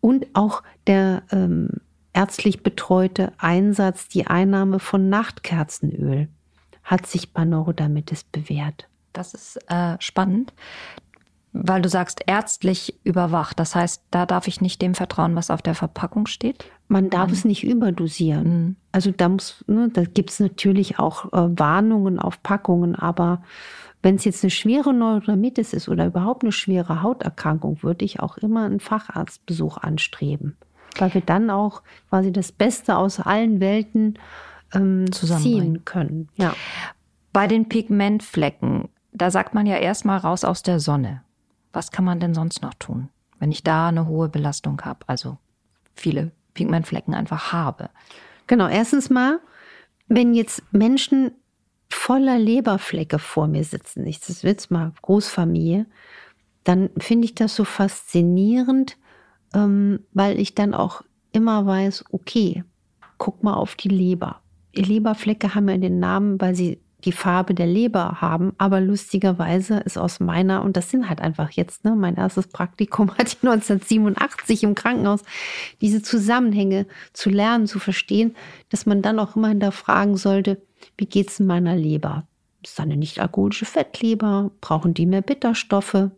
Und 0.00 0.26
auch 0.34 0.62
der 0.86 1.22
ähm, 1.30 1.68
ärztlich 2.12 2.62
betreute 2.62 3.32
Einsatz, 3.38 4.08
die 4.08 4.26
Einnahme 4.26 4.78
von 4.78 5.08
Nachtkerzenöl 5.08 6.28
hat 6.82 7.06
sich 7.06 7.32
bei 7.32 7.44
Neurodermitis 7.44 8.24
bewährt. 8.24 8.88
Das 9.12 9.34
ist 9.34 9.58
äh, 9.68 9.96
spannend, 9.98 10.52
weil 11.62 11.82
du 11.82 11.88
sagst, 11.88 12.22
ärztlich 12.26 12.98
überwacht. 13.04 13.58
Das 13.58 13.74
heißt, 13.74 14.02
da 14.10 14.26
darf 14.26 14.48
ich 14.48 14.60
nicht 14.60 14.82
dem 14.82 14.94
vertrauen, 14.94 15.36
was 15.36 15.50
auf 15.50 15.62
der 15.62 15.74
Verpackung 15.74 16.26
steht? 16.26 16.64
Man 16.88 17.10
darf 17.10 17.28
mhm. 17.28 17.32
es 17.32 17.44
nicht 17.44 17.64
überdosieren. 17.64 18.44
Mhm. 18.44 18.76
Also 18.92 19.10
da 19.10 19.28
muss, 19.28 19.64
ne, 19.66 19.88
da 19.92 20.04
gibt 20.04 20.30
es 20.30 20.40
natürlich 20.40 20.98
auch 20.98 21.26
äh, 21.32 21.58
Warnungen 21.58 22.18
auf 22.18 22.42
Packungen, 22.42 22.94
aber 22.94 23.42
wenn 24.02 24.16
es 24.16 24.24
jetzt 24.24 24.44
eine 24.44 24.50
schwere 24.50 24.94
Neurodermitis 24.94 25.72
ist 25.72 25.88
oder 25.88 26.06
überhaupt 26.06 26.44
eine 26.44 26.52
schwere 26.52 27.02
Hauterkrankung, 27.02 27.82
würde 27.82 28.04
ich 28.04 28.20
auch 28.20 28.36
immer 28.36 28.64
einen 28.64 28.80
Facharztbesuch 28.80 29.78
anstreben. 29.78 30.56
Weil 30.98 31.12
wir 31.14 31.20
dann 31.22 31.50
auch 31.50 31.82
quasi 32.08 32.32
das 32.32 32.52
Beste 32.52 32.96
aus 32.96 33.20
allen 33.20 33.60
Welten 33.60 34.18
ähm, 34.74 35.10
ziehen 35.12 35.84
können. 35.84 36.28
Ja. 36.36 36.54
Bei 37.32 37.46
den 37.46 37.68
Pigmentflecken, 37.68 38.88
da 39.12 39.30
sagt 39.30 39.54
man 39.54 39.66
ja 39.66 39.76
erstmal 39.76 40.18
raus 40.18 40.44
aus 40.44 40.62
der 40.62 40.80
Sonne. 40.80 41.22
Was 41.76 41.90
kann 41.90 42.06
man 42.06 42.20
denn 42.20 42.32
sonst 42.32 42.62
noch 42.62 42.72
tun, 42.72 43.10
wenn 43.38 43.52
ich 43.52 43.62
da 43.62 43.88
eine 43.88 44.06
hohe 44.06 44.30
Belastung 44.30 44.80
habe, 44.80 45.00
also 45.08 45.36
viele 45.94 46.32
Pigmentflecken 46.54 47.12
einfach 47.12 47.52
habe? 47.52 47.90
Genau, 48.46 48.66
erstens 48.66 49.10
mal, 49.10 49.40
wenn 50.08 50.32
jetzt 50.32 50.62
Menschen 50.72 51.32
voller 51.90 52.38
Leberflecke 52.38 53.18
vor 53.18 53.46
mir 53.46 53.62
sitzen, 53.62 54.06
ich 54.06 54.20
das 54.20 54.40
jetzt 54.40 54.70
mal 54.70 54.94
Großfamilie, 55.02 55.84
dann 56.64 56.88
finde 56.96 57.26
ich 57.26 57.34
das 57.34 57.54
so 57.54 57.64
faszinierend, 57.64 58.96
ähm, 59.52 60.00
weil 60.14 60.40
ich 60.40 60.54
dann 60.54 60.72
auch 60.72 61.02
immer 61.32 61.66
weiß, 61.66 62.06
okay, 62.10 62.64
guck 63.18 63.42
mal 63.42 63.52
auf 63.52 63.74
die 63.74 63.90
Leber. 63.90 64.40
Leberflecke 64.74 65.54
haben 65.54 65.68
ja 65.68 65.76
den 65.76 65.98
Namen, 65.98 66.40
weil 66.40 66.54
sie 66.54 66.80
die 67.06 67.12
Farbe 67.12 67.54
der 67.54 67.66
Leber 67.66 68.20
haben, 68.20 68.52
aber 68.58 68.80
lustigerweise 68.80 69.78
ist 69.78 69.96
aus 69.96 70.20
meiner, 70.20 70.62
und 70.62 70.76
das 70.76 70.90
sind 70.90 71.08
halt 71.08 71.20
einfach 71.20 71.50
jetzt, 71.52 71.84
ne, 71.84 71.94
mein 71.94 72.16
erstes 72.16 72.48
Praktikum 72.48 73.10
hatte 73.12 73.28
ich 73.28 73.42
1987 73.42 74.64
im 74.64 74.74
Krankenhaus, 74.74 75.22
diese 75.80 76.02
Zusammenhänge 76.02 76.86
zu 77.12 77.30
lernen, 77.30 77.66
zu 77.66 77.78
verstehen, 77.78 78.34
dass 78.68 78.84
man 78.84 79.00
dann 79.00 79.18
auch 79.18 79.36
immer 79.36 79.48
hinterfragen 79.48 80.16
sollte, 80.16 80.60
wie 80.98 81.06
geht 81.06 81.30
es 81.30 81.40
in 81.40 81.46
meiner 81.46 81.76
Leber? 81.76 82.26
Ist 82.62 82.80
eine 82.80 82.96
nicht-alkoholische 82.96 83.64
Fettleber? 83.64 84.50
Brauchen 84.60 84.92
die 84.92 85.06
mehr 85.06 85.22
Bitterstoffe? 85.22 86.10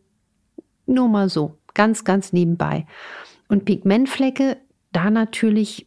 Nur 0.87 1.09
mal 1.09 1.28
so, 1.28 1.59
ganz, 1.75 2.04
ganz 2.04 2.33
nebenbei. 2.33 2.87
Und 3.49 3.66
Pigmentflecke, 3.66 4.57
da 4.92 5.11
natürlich 5.11 5.87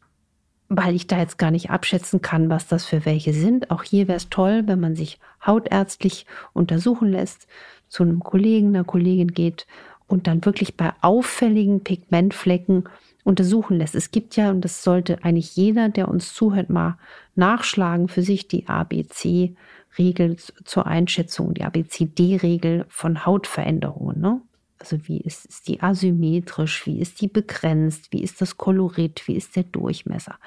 weil 0.73 0.95
ich 0.95 1.05
da 1.05 1.19
jetzt 1.19 1.37
gar 1.37 1.51
nicht 1.51 1.69
abschätzen 1.69 2.21
kann, 2.21 2.49
was 2.49 2.65
das 2.65 2.85
für 2.85 3.03
welche 3.05 3.33
sind. 3.33 3.71
Auch 3.71 3.83
hier 3.83 4.07
wäre 4.07 4.15
es 4.15 4.29
toll, 4.29 4.63
wenn 4.67 4.79
man 4.79 4.95
sich 4.95 5.19
hautärztlich 5.45 6.25
untersuchen 6.53 7.11
lässt, 7.11 7.45
zu 7.89 8.03
einem 8.03 8.21
Kollegen, 8.21 8.69
einer 8.69 8.85
Kollegin 8.85 9.33
geht 9.33 9.67
und 10.07 10.27
dann 10.27 10.45
wirklich 10.45 10.77
bei 10.77 10.93
auffälligen 11.01 11.83
Pigmentflecken 11.83 12.85
untersuchen 13.25 13.79
lässt. 13.79 13.95
Es 13.95 14.11
gibt 14.11 14.37
ja, 14.37 14.49
und 14.49 14.61
das 14.61 14.81
sollte 14.81 15.21
eigentlich 15.25 15.57
jeder, 15.57 15.89
der 15.89 16.07
uns 16.07 16.33
zuhört, 16.33 16.69
mal 16.69 16.97
nachschlagen 17.35 18.07
für 18.07 18.21
sich 18.21 18.47
die 18.47 18.69
ABC-Regel 18.69 20.37
zur 20.63 20.87
Einschätzung, 20.87 21.53
die 21.53 21.65
ABCD-Regel 21.65 22.85
von 22.87 23.25
Hautveränderungen. 23.25 24.21
Ne? 24.21 24.41
Also 24.81 25.07
wie 25.07 25.21
ist, 25.21 25.45
ist 25.45 25.67
die 25.67 25.81
asymmetrisch, 25.81 26.87
wie 26.87 26.99
ist 26.99 27.21
die 27.21 27.27
begrenzt, 27.27 28.11
wie 28.11 28.23
ist 28.23 28.41
das 28.41 28.57
Kolorit, 28.57 29.27
wie 29.27 29.35
ist 29.35 29.55
der 29.55 29.63
Durchmesser. 29.63 30.39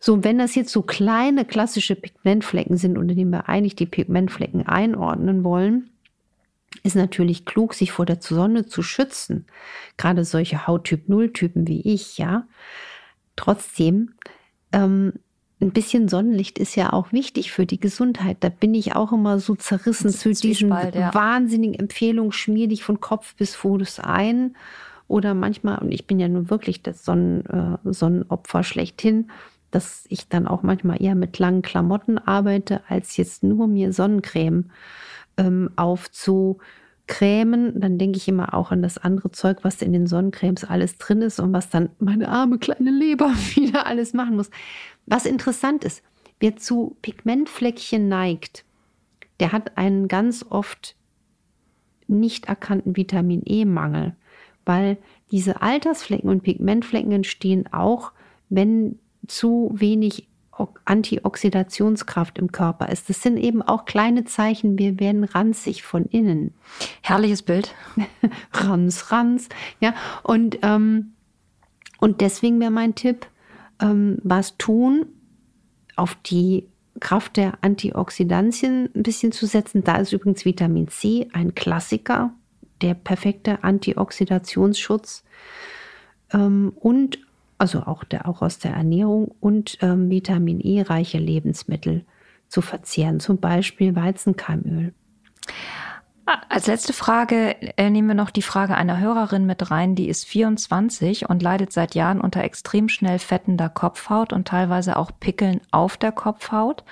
So, 0.00 0.22
wenn 0.22 0.38
das 0.38 0.54
jetzt 0.54 0.70
so 0.70 0.82
kleine 0.82 1.44
klassische 1.44 1.96
Pigmentflecken 1.96 2.76
sind, 2.76 2.96
unter 2.96 3.16
denen 3.16 3.32
wir 3.32 3.48
eigentlich 3.48 3.74
die 3.74 3.86
Pigmentflecken 3.86 4.66
einordnen 4.66 5.42
wollen, 5.42 5.90
ist 6.84 6.94
natürlich 6.94 7.44
klug, 7.44 7.74
sich 7.74 7.90
vor 7.90 8.06
der 8.06 8.18
Sonne 8.20 8.66
zu 8.66 8.82
schützen. 8.82 9.46
Gerade 9.96 10.24
solche 10.24 10.68
Hauttyp 10.68 11.08
0 11.08 11.32
Typen 11.32 11.66
wie 11.66 11.80
ich, 11.80 12.18
ja. 12.18 12.46
Trotzdem 13.34 14.14
ähm, 14.72 15.14
ein 15.60 15.70
bisschen 15.70 16.08
Sonnenlicht 16.08 16.58
ist 16.58 16.74
ja 16.74 16.92
auch 16.92 17.12
wichtig 17.12 17.50
für 17.50 17.64
die 17.64 17.80
Gesundheit. 17.80 18.38
Da 18.40 18.50
bin 18.50 18.74
ich 18.74 18.94
auch 18.94 19.12
immer 19.12 19.38
so 19.38 19.54
zerrissen 19.54 20.10
zu 20.10 20.32
diesen 20.32 20.68
ja. 20.68 21.14
wahnsinnigen 21.14 21.78
Empfehlungen, 21.78 22.32
schmier 22.32 22.68
dich 22.68 22.84
von 22.84 23.00
Kopf 23.00 23.34
bis 23.36 23.54
Fuß 23.54 24.00
ein. 24.00 24.54
Oder 25.08 25.34
manchmal, 25.34 25.78
und 25.78 25.92
ich 25.92 26.06
bin 26.06 26.18
ja 26.18 26.28
nun 26.28 26.50
wirklich 26.50 26.82
das 26.82 27.04
Sonnen, 27.04 27.46
äh, 27.46 27.92
Sonnenopfer 27.92 28.64
schlechthin, 28.64 29.30
dass 29.70 30.04
ich 30.08 30.28
dann 30.28 30.46
auch 30.46 30.62
manchmal 30.62 31.00
eher 31.00 31.14
mit 31.14 31.38
langen 31.38 31.62
Klamotten 31.62 32.18
arbeite, 32.18 32.82
als 32.88 33.16
jetzt 33.16 33.42
nur 33.42 33.66
mir 33.66 33.92
Sonnencreme 33.92 34.70
ähm, 35.36 35.70
aufzu 35.76 36.58
Cremen, 37.06 37.80
dann 37.80 37.98
denke 37.98 38.18
ich 38.18 38.26
immer 38.26 38.54
auch 38.54 38.72
an 38.72 38.82
das 38.82 38.98
andere 38.98 39.30
Zeug, 39.30 39.58
was 39.62 39.80
in 39.80 39.92
den 39.92 40.06
Sonnencremes 40.06 40.64
alles 40.64 40.96
drin 40.98 41.22
ist 41.22 41.38
und 41.38 41.52
was 41.52 41.70
dann 41.70 41.90
meine 41.98 42.28
arme 42.28 42.58
kleine 42.58 42.90
Leber 42.90 43.28
wieder 43.54 43.86
alles 43.86 44.12
machen 44.12 44.36
muss. 44.36 44.50
Was 45.06 45.26
interessant 45.26 45.84
ist, 45.84 46.02
wer 46.40 46.56
zu 46.56 46.96
Pigmentfleckchen 47.02 48.08
neigt, 48.08 48.64
der 49.40 49.52
hat 49.52 49.76
einen 49.76 50.08
ganz 50.08 50.44
oft 50.48 50.96
nicht 52.08 52.46
erkannten 52.46 52.96
Vitamin 52.96 53.42
E-Mangel, 53.44 54.16
weil 54.64 54.98
diese 55.30 55.62
Altersflecken 55.62 56.30
und 56.30 56.42
Pigmentflecken 56.42 57.12
entstehen 57.12 57.72
auch, 57.72 58.12
wenn 58.48 58.98
zu 59.26 59.70
wenig 59.74 60.28
Antioxidationskraft 60.84 62.38
im 62.38 62.52
Körper 62.52 62.88
ist. 62.88 63.08
Das 63.08 63.22
sind 63.22 63.36
eben 63.36 63.62
auch 63.62 63.84
kleine 63.84 64.24
Zeichen, 64.24 64.78
wir 64.78 64.98
werden 65.00 65.24
ranzig 65.24 65.82
von 65.82 66.06
innen. 66.06 66.54
Herrliches 67.02 67.42
Bild. 67.42 67.74
Ranz, 68.52 69.10
Ranz. 69.12 69.48
Ja, 69.80 69.94
und, 70.22 70.58
ähm, 70.62 71.12
und 71.98 72.20
deswegen 72.20 72.60
wäre 72.60 72.70
mein 72.70 72.94
Tipp, 72.94 73.26
ähm, 73.80 74.18
was 74.22 74.56
tun, 74.56 75.06
auf 75.96 76.14
die 76.14 76.68
Kraft 77.00 77.36
der 77.36 77.58
Antioxidantien 77.60 78.90
ein 78.94 79.02
bisschen 79.02 79.32
zu 79.32 79.46
setzen. 79.46 79.84
Da 79.84 79.96
ist 79.96 80.12
übrigens 80.12 80.44
Vitamin 80.44 80.88
C 80.88 81.28
ein 81.32 81.54
Klassiker, 81.54 82.32
der 82.80 82.94
perfekte 82.94 83.62
Antioxidationsschutz. 83.64 85.24
Ähm, 86.32 86.72
und 86.76 87.18
also 87.58 87.80
auch, 87.82 88.04
der, 88.04 88.28
auch 88.28 88.42
aus 88.42 88.58
der 88.58 88.72
Ernährung 88.72 89.34
und 89.40 89.78
ähm, 89.80 90.10
Vitamin 90.10 90.60
E 90.60 90.82
reiche 90.82 91.18
Lebensmittel 91.18 92.04
zu 92.48 92.60
verzehren, 92.60 93.20
zum 93.20 93.38
Beispiel 93.38 93.96
Weizenkeimöl. 93.96 94.92
Als 96.48 96.66
letzte 96.66 96.92
Frage 96.92 97.54
äh, 97.76 97.88
nehmen 97.88 98.08
wir 98.08 98.14
noch 98.14 98.30
die 98.30 98.42
Frage 98.42 98.74
einer 98.74 98.98
Hörerin 98.98 99.46
mit 99.46 99.70
rein, 99.70 99.94
die 99.94 100.08
ist 100.08 100.24
24 100.26 101.28
und 101.28 101.40
leidet 101.40 101.72
seit 101.72 101.94
Jahren 101.94 102.20
unter 102.20 102.42
extrem 102.42 102.88
schnell 102.88 103.20
fettender 103.20 103.68
Kopfhaut 103.68 104.32
und 104.32 104.48
teilweise 104.48 104.96
auch 104.96 105.12
Pickeln 105.20 105.60
auf 105.70 105.96
der 105.96 106.10
Kopfhaut. 106.10 106.82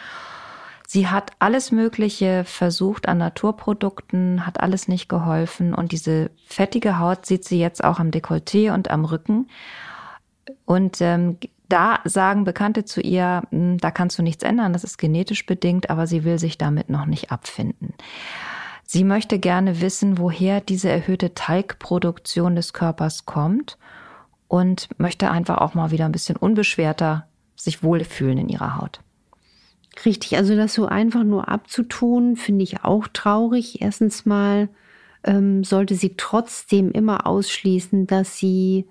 Sie 0.87 1.09
hat 1.09 1.33
alles 1.41 1.73
Mögliche 1.73 2.45
versucht 2.45 3.09
an 3.09 3.19
Naturprodukten, 3.19 4.47
hat 4.47 4.61
alles 4.61 4.87
nicht 4.87 5.09
geholfen 5.09 5.75
und 5.75 5.91
diese 5.91 6.31
fettige 6.47 7.01
Haut 7.01 7.27
sieht 7.27 7.45
sie 7.45 7.59
jetzt 7.59 7.83
auch 7.83 7.99
am 7.99 8.11
Dekolleté 8.11 8.73
und 8.73 8.91
am 8.91 9.05
Rücken. 9.05 9.49
Und 10.65 11.01
ähm, 11.01 11.39
da 11.69 12.01
sagen 12.05 12.45
Bekannte 12.45 12.85
zu 12.85 13.01
ihr, 13.01 13.43
hm, 13.51 13.79
da 13.79 13.91
kannst 13.91 14.19
du 14.19 14.23
nichts 14.23 14.43
ändern, 14.43 14.73
das 14.73 14.85
ist 14.85 14.99
genetisch 14.99 15.47
bedingt, 15.47 15.91
aber 15.91 16.07
sie 16.07 16.25
will 16.25 16.39
sich 16.39 16.59
damit 16.59 16.89
noch 16.89 17.07
nicht 17.07 17.31
abfinden. 17.31 17.95
Sie 18.85 19.05
möchte 19.05 19.39
gerne 19.39 19.81
wissen, 19.81 20.19
woher 20.19 20.61
diese 20.61 20.91
erhöhte 20.91 21.35
Teigproduktion 21.35 22.55
des 22.55 22.73
Körpers 22.73 23.25
kommt 23.25 23.79
und 24.47 24.89
möchte 24.99 25.31
einfach 25.31 25.59
auch 25.59 25.75
mal 25.75 25.91
wieder 25.91 26.05
ein 26.05 26.13
bisschen 26.13 26.37
unbeschwerter 26.37 27.27
sich 27.57 27.83
wohlfühlen 27.83 28.39
in 28.39 28.49
ihrer 28.49 28.77
Haut. 28.77 29.01
Richtig, 30.05 30.37
also 30.37 30.55
das 30.57 30.75
so 30.75 30.87
einfach 30.87 31.25
nur 31.25 31.49
abzutun, 31.49 32.37
finde 32.37 32.65
ich 32.65 32.85
auch 32.85 33.09
traurig. 33.09 33.81
Erstens 33.81 34.27
mal 34.27 34.69
ähm, 35.23 35.65
sollte 35.65 35.95
sie 35.95 36.15
trotzdem 36.17 36.91
immer 36.91 37.27
ausschließen, 37.27 38.07
dass 38.07 38.37
sie 38.37 38.87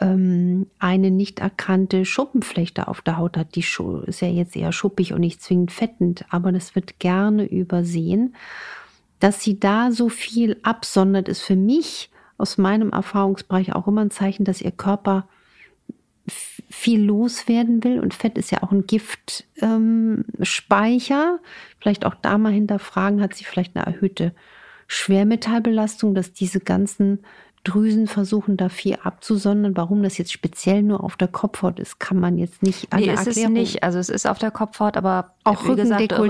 ähm, 0.00 0.66
eine 0.78 1.10
nicht 1.10 1.40
erkannte 1.40 2.04
Schuppenflechte 2.04 2.88
auf 2.88 3.00
der 3.00 3.16
Haut 3.18 3.36
hat. 3.36 3.54
Die 3.54 3.64
ist 4.06 4.20
ja 4.20 4.28
jetzt 4.28 4.56
eher 4.56 4.72
schuppig 4.72 5.12
und 5.12 5.20
nicht 5.20 5.42
zwingend 5.42 5.72
fettend, 5.72 6.24
aber 6.30 6.52
das 6.52 6.74
wird 6.74 6.98
gerne 6.98 7.44
übersehen. 7.44 8.34
Dass 9.20 9.42
sie 9.42 9.58
da 9.60 9.90
so 9.90 10.08
viel 10.08 10.58
absondert, 10.62 11.28
ist 11.28 11.42
für 11.42 11.56
mich 11.56 12.10
aus 12.36 12.58
meinem 12.58 12.90
Erfahrungsbereich 12.90 13.74
auch 13.74 13.86
immer 13.86 14.02
ein 14.02 14.10
Zeichen, 14.10 14.44
dass 14.44 14.60
ihr 14.60 14.72
Körper 14.72 15.28
viel 16.26 17.02
loswerden 17.02 17.84
will. 17.84 18.00
Und 18.00 18.14
Fett 18.14 18.36
ist 18.38 18.50
ja 18.50 18.62
auch 18.62 18.72
ein 18.72 18.86
Giftspeicher. 18.86 19.44
Ähm, 19.62 21.44
vielleicht 21.78 22.04
auch 22.04 22.16
da 22.16 22.38
mal 22.38 22.52
hinterfragen, 22.52 23.20
hat 23.20 23.34
sie 23.34 23.44
vielleicht 23.44 23.76
eine 23.76 23.86
erhöhte 23.86 24.34
Schwermetallbelastung, 24.88 26.14
dass 26.14 26.32
diese 26.32 26.60
ganzen 26.60 27.20
Drüsen 27.64 28.06
versuchen 28.06 28.58
da 28.58 28.68
viel 28.68 28.98
abzusondern. 29.02 29.74
Warum 29.74 30.02
das 30.02 30.18
jetzt 30.18 30.32
speziell 30.32 30.82
nur 30.82 31.02
auf 31.02 31.16
der 31.16 31.28
Kopfhaut 31.28 31.80
ist, 31.80 31.98
kann 31.98 32.20
man 32.20 32.36
jetzt 32.36 32.62
nicht 32.62 32.92
Nee, 32.94 33.10
ist 33.12 33.26
es 33.26 33.48
nicht. 33.48 33.82
Also 33.82 33.98
es 33.98 34.10
ist 34.10 34.26
auf 34.26 34.38
der 34.38 34.50
Kopfhaut, 34.50 34.98
aber 34.98 35.32
auch 35.44 35.64
wie 35.64 35.74
gesagt, 35.74 36.00
Rücken. 36.12 36.28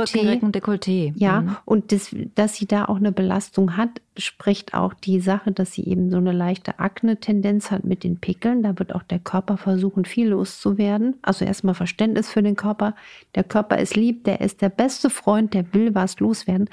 Ja, 1.16 1.40
mhm. 1.40 1.56
und 1.64 1.92
das, 1.92 2.14
dass 2.36 2.54
sie 2.54 2.66
da 2.66 2.84
auch 2.84 2.96
eine 2.96 3.10
Belastung 3.10 3.76
hat, 3.76 3.90
spricht 4.16 4.74
auch 4.74 4.94
die 4.94 5.18
Sache, 5.18 5.50
dass 5.50 5.72
sie 5.72 5.84
eben 5.84 6.08
so 6.10 6.18
eine 6.18 6.30
leichte 6.30 6.78
Akne-Tendenz 6.78 7.72
hat 7.72 7.84
mit 7.84 8.04
den 8.04 8.20
Pickeln. 8.20 8.62
Da 8.62 8.78
wird 8.78 8.94
auch 8.94 9.02
der 9.02 9.18
Körper 9.18 9.56
versuchen, 9.56 10.04
viel 10.04 10.28
loszuwerden. 10.28 11.16
Also 11.22 11.44
erstmal 11.44 11.74
Verständnis 11.74 12.30
für 12.30 12.44
den 12.44 12.54
Körper. 12.54 12.94
Der 13.34 13.42
Körper 13.42 13.78
ist 13.78 13.96
lieb, 13.96 14.22
der 14.22 14.40
ist 14.40 14.62
der 14.62 14.68
beste 14.68 15.10
Freund, 15.10 15.52
der 15.52 15.74
will 15.74 15.96
was 15.96 16.20
loswerden 16.20 16.70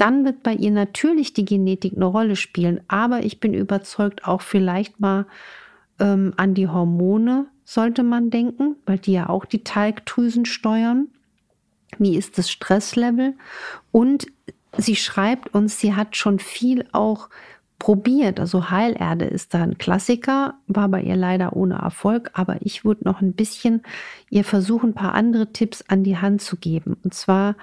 dann 0.00 0.24
wird 0.24 0.42
bei 0.42 0.54
ihr 0.54 0.70
natürlich 0.70 1.34
die 1.34 1.44
Genetik 1.44 1.94
eine 1.94 2.06
Rolle 2.06 2.34
spielen. 2.34 2.80
Aber 2.88 3.22
ich 3.22 3.38
bin 3.38 3.52
überzeugt, 3.52 4.24
auch 4.26 4.40
vielleicht 4.40 4.98
mal 4.98 5.26
ähm, 5.98 6.32
an 6.38 6.54
die 6.54 6.68
Hormone 6.68 7.46
sollte 7.64 8.02
man 8.02 8.30
denken, 8.30 8.76
weil 8.86 8.98
die 8.98 9.12
ja 9.12 9.28
auch 9.28 9.44
die 9.44 9.62
Talgdrüsen 9.62 10.46
steuern. 10.46 11.08
Wie 11.98 12.16
ist 12.16 12.38
das 12.38 12.50
Stresslevel? 12.50 13.34
Und 13.92 14.26
sie 14.76 14.96
schreibt 14.96 15.54
uns, 15.54 15.78
sie 15.78 15.94
hat 15.94 16.16
schon 16.16 16.38
viel 16.38 16.86
auch 16.92 17.28
probiert. 17.78 18.40
Also 18.40 18.70
Heilerde 18.70 19.26
ist 19.26 19.52
da 19.52 19.62
ein 19.62 19.76
Klassiker, 19.78 20.54
war 20.66 20.88
bei 20.88 21.02
ihr 21.02 21.16
leider 21.16 21.54
ohne 21.56 21.76
Erfolg, 21.76 22.30
aber 22.34 22.56
ich 22.60 22.84
würde 22.84 23.04
noch 23.04 23.20
ein 23.20 23.34
bisschen 23.34 23.82
ihr 24.30 24.44
versuchen, 24.44 24.90
ein 24.90 24.94
paar 24.94 25.14
andere 25.14 25.52
Tipps 25.52 25.84
an 25.88 26.04
die 26.04 26.16
Hand 26.16 26.40
zu 26.42 26.56
geben. 26.56 26.96
Und 27.04 27.12
zwar 27.12 27.56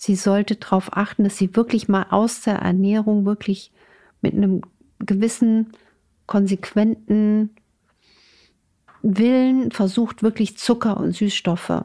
sie 0.00 0.16
sollte 0.16 0.56
darauf 0.56 0.96
achten, 0.96 1.24
dass 1.24 1.36
sie 1.36 1.54
wirklich 1.54 1.86
mal 1.86 2.06
aus 2.08 2.40
der 2.40 2.54
Ernährung 2.54 3.26
wirklich 3.26 3.70
mit 4.22 4.32
einem 4.32 4.62
gewissen, 4.98 5.72
konsequenten 6.24 7.50
Willen 9.02 9.70
versucht, 9.72 10.22
wirklich 10.22 10.56
Zucker 10.56 10.96
und 10.96 11.12
Süßstoffe 11.12 11.84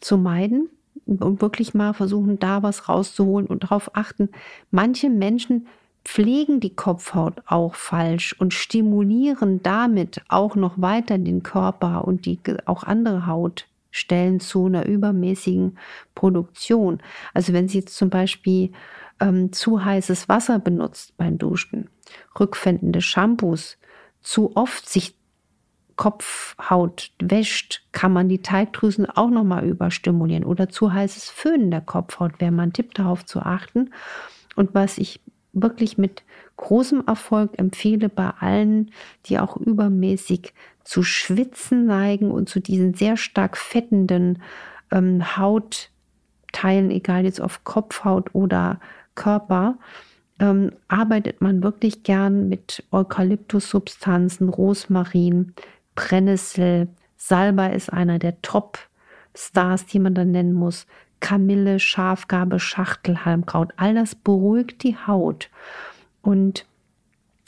zu 0.00 0.16
meiden 0.16 0.68
und 1.06 1.42
wirklich 1.42 1.74
mal 1.74 1.92
versuchen, 1.92 2.38
da 2.38 2.62
was 2.62 2.88
rauszuholen 2.88 3.48
und 3.48 3.64
darauf 3.64 3.96
achten. 3.96 4.28
Manche 4.70 5.10
Menschen 5.10 5.66
pflegen 6.04 6.60
die 6.60 6.76
Kopfhaut 6.76 7.42
auch 7.46 7.74
falsch 7.74 8.32
und 8.38 8.54
stimulieren 8.54 9.60
damit 9.62 10.22
auch 10.28 10.54
noch 10.54 10.80
weiter 10.80 11.18
den 11.18 11.42
Körper 11.42 12.06
und 12.06 12.26
die 12.26 12.38
auch 12.66 12.84
andere 12.84 13.26
Haut 13.26 13.66
Stellen 13.90 14.40
zu 14.40 14.66
einer 14.66 14.86
übermäßigen 14.86 15.78
Produktion. 16.14 17.02
Also 17.34 17.52
wenn 17.52 17.68
Sie 17.68 17.78
jetzt 17.78 17.96
zum 17.96 18.10
Beispiel 18.10 18.72
ähm, 19.20 19.52
zu 19.52 19.84
heißes 19.84 20.28
Wasser 20.28 20.58
benutzt 20.58 21.16
beim 21.16 21.38
Duschen, 21.38 21.90
rückfindende 22.38 23.00
Shampoos, 23.00 23.78
zu 24.20 24.56
oft 24.56 24.88
sich 24.88 25.16
Kopfhaut 25.96 27.10
wäscht, 27.20 27.82
kann 27.92 28.14
man 28.14 28.30
die 28.30 28.40
Teigdrüsen 28.40 29.04
auch 29.04 29.28
nochmal 29.28 29.66
überstimulieren 29.66 30.44
oder 30.44 30.70
zu 30.70 30.92
heißes 30.92 31.28
Föhnen 31.28 31.70
der 31.70 31.82
Kopfhaut 31.82 32.40
wäre 32.40 32.52
mal 32.52 32.62
ein 32.62 32.72
Tipp 32.72 32.94
darauf 32.94 33.26
zu 33.26 33.40
achten. 33.40 33.90
Und 34.56 34.72
was 34.72 34.96
ich 34.96 35.20
wirklich 35.52 35.98
mit 35.98 36.22
großem 36.56 37.04
Erfolg 37.06 37.58
empfehle 37.58 38.08
bei 38.08 38.30
allen, 38.38 38.92
die 39.26 39.38
auch 39.38 39.56
übermäßig 39.56 40.54
zu 40.84 41.02
schwitzen 41.02 41.86
neigen 41.86 42.30
und 42.30 42.48
zu 42.48 42.60
diesen 42.60 42.94
sehr 42.94 43.16
stark 43.16 43.56
fettenden 43.56 44.42
ähm, 44.90 45.36
Hautteilen, 45.36 46.90
egal 46.90 47.24
jetzt 47.24 47.40
auf 47.40 47.64
Kopfhaut 47.64 48.34
oder 48.34 48.80
Körper, 49.14 49.78
ähm, 50.38 50.72
arbeitet 50.88 51.40
man 51.40 51.62
wirklich 51.62 52.02
gern 52.02 52.48
mit 52.48 52.84
Eukalyptussubstanzen, 52.90 54.48
Rosmarin, 54.48 55.54
Brennnessel, 55.94 56.88
Salbei 57.16 57.74
ist 57.74 57.92
einer 57.92 58.18
der 58.18 58.40
Top-Stars, 58.40 59.84
die 59.86 59.98
man 59.98 60.14
dann 60.14 60.30
nennen 60.30 60.54
muss. 60.54 60.86
Kamille, 61.20 61.78
Schafgarbe, 61.78 62.58
Schachtelhalmkraut, 62.58 63.72
all 63.76 63.94
das 63.94 64.14
beruhigt 64.14 64.82
die 64.82 64.96
Haut. 64.96 65.50
Und 66.22 66.66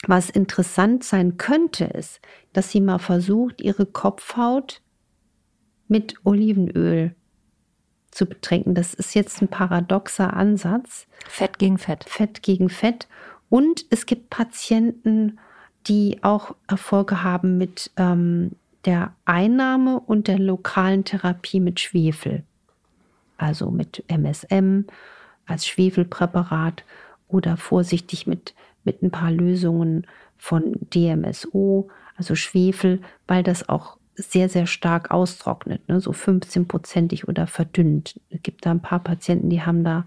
was 0.07 0.29
interessant 0.29 1.03
sein 1.03 1.37
könnte, 1.37 1.85
ist, 1.85 2.21
dass 2.53 2.71
sie 2.71 2.81
mal 2.81 2.99
versucht, 2.99 3.61
ihre 3.61 3.85
Kopfhaut 3.85 4.81
mit 5.87 6.15
Olivenöl 6.23 7.15
zu 8.11 8.25
betränken. 8.25 8.75
Das 8.75 8.93
ist 8.93 9.15
jetzt 9.15 9.41
ein 9.41 9.47
paradoxer 9.47 10.33
Ansatz. 10.33 11.07
Fett 11.27 11.57
gegen 11.57 11.77
Fett. 11.77 12.03
Fett 12.03 12.43
gegen 12.43 12.69
Fett. 12.69 13.07
Und 13.49 13.85
es 13.89 14.05
gibt 14.05 14.29
Patienten, 14.29 15.39
die 15.87 16.19
auch 16.21 16.55
Erfolge 16.67 17.23
haben 17.23 17.57
mit 17.57 17.91
ähm, 17.97 18.51
der 18.85 19.15
Einnahme 19.25 19.99
und 19.99 20.27
der 20.27 20.39
lokalen 20.39 21.05
Therapie 21.05 21.59
mit 21.59 21.79
Schwefel. 21.79 22.43
Also 23.43 23.71
mit 23.71 24.05
MSM 24.07 24.85
als 25.45 25.67
Schwefelpräparat 25.67 26.85
oder 27.27 27.57
vorsichtig 27.57 28.25
mit, 28.25 28.53
mit 28.85 29.03
ein 29.03 29.11
paar 29.11 29.31
Lösungen 29.31 30.07
von 30.37 30.75
DMSO, 30.93 31.89
also 32.15 32.35
Schwefel, 32.35 33.01
weil 33.27 33.43
das 33.43 33.67
auch 33.67 33.97
sehr, 34.15 34.47
sehr 34.47 34.65
stark 34.65 35.11
austrocknet, 35.11 35.89
ne? 35.89 35.99
so 35.99 36.11
15-prozentig 36.11 37.27
oder 37.27 37.45
verdünnt. 37.45 38.17
Es 38.29 38.41
gibt 38.43 38.65
da 38.65 38.71
ein 38.71 38.81
paar 38.81 39.03
Patienten, 39.03 39.49
die 39.49 39.63
haben 39.63 39.83
da 39.83 40.05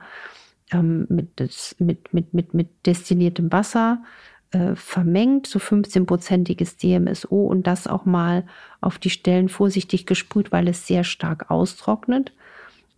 ähm, 0.72 1.04
mit, 1.10 1.28
das, 1.36 1.76
mit, 1.78 2.14
mit, 2.14 2.32
mit, 2.32 2.54
mit 2.54 2.86
destilliertem 2.86 3.52
Wasser 3.52 4.02
äh, 4.52 4.74
vermengt, 4.76 5.46
so 5.46 5.58
15-prozentiges 5.58 6.78
DMSO 6.78 7.36
und 7.36 7.66
das 7.66 7.86
auch 7.86 8.06
mal 8.06 8.46
auf 8.80 8.98
die 8.98 9.10
Stellen 9.10 9.50
vorsichtig 9.50 10.06
gesprüht, 10.06 10.52
weil 10.52 10.68
es 10.68 10.86
sehr 10.86 11.04
stark 11.04 11.50
austrocknet. 11.50 12.32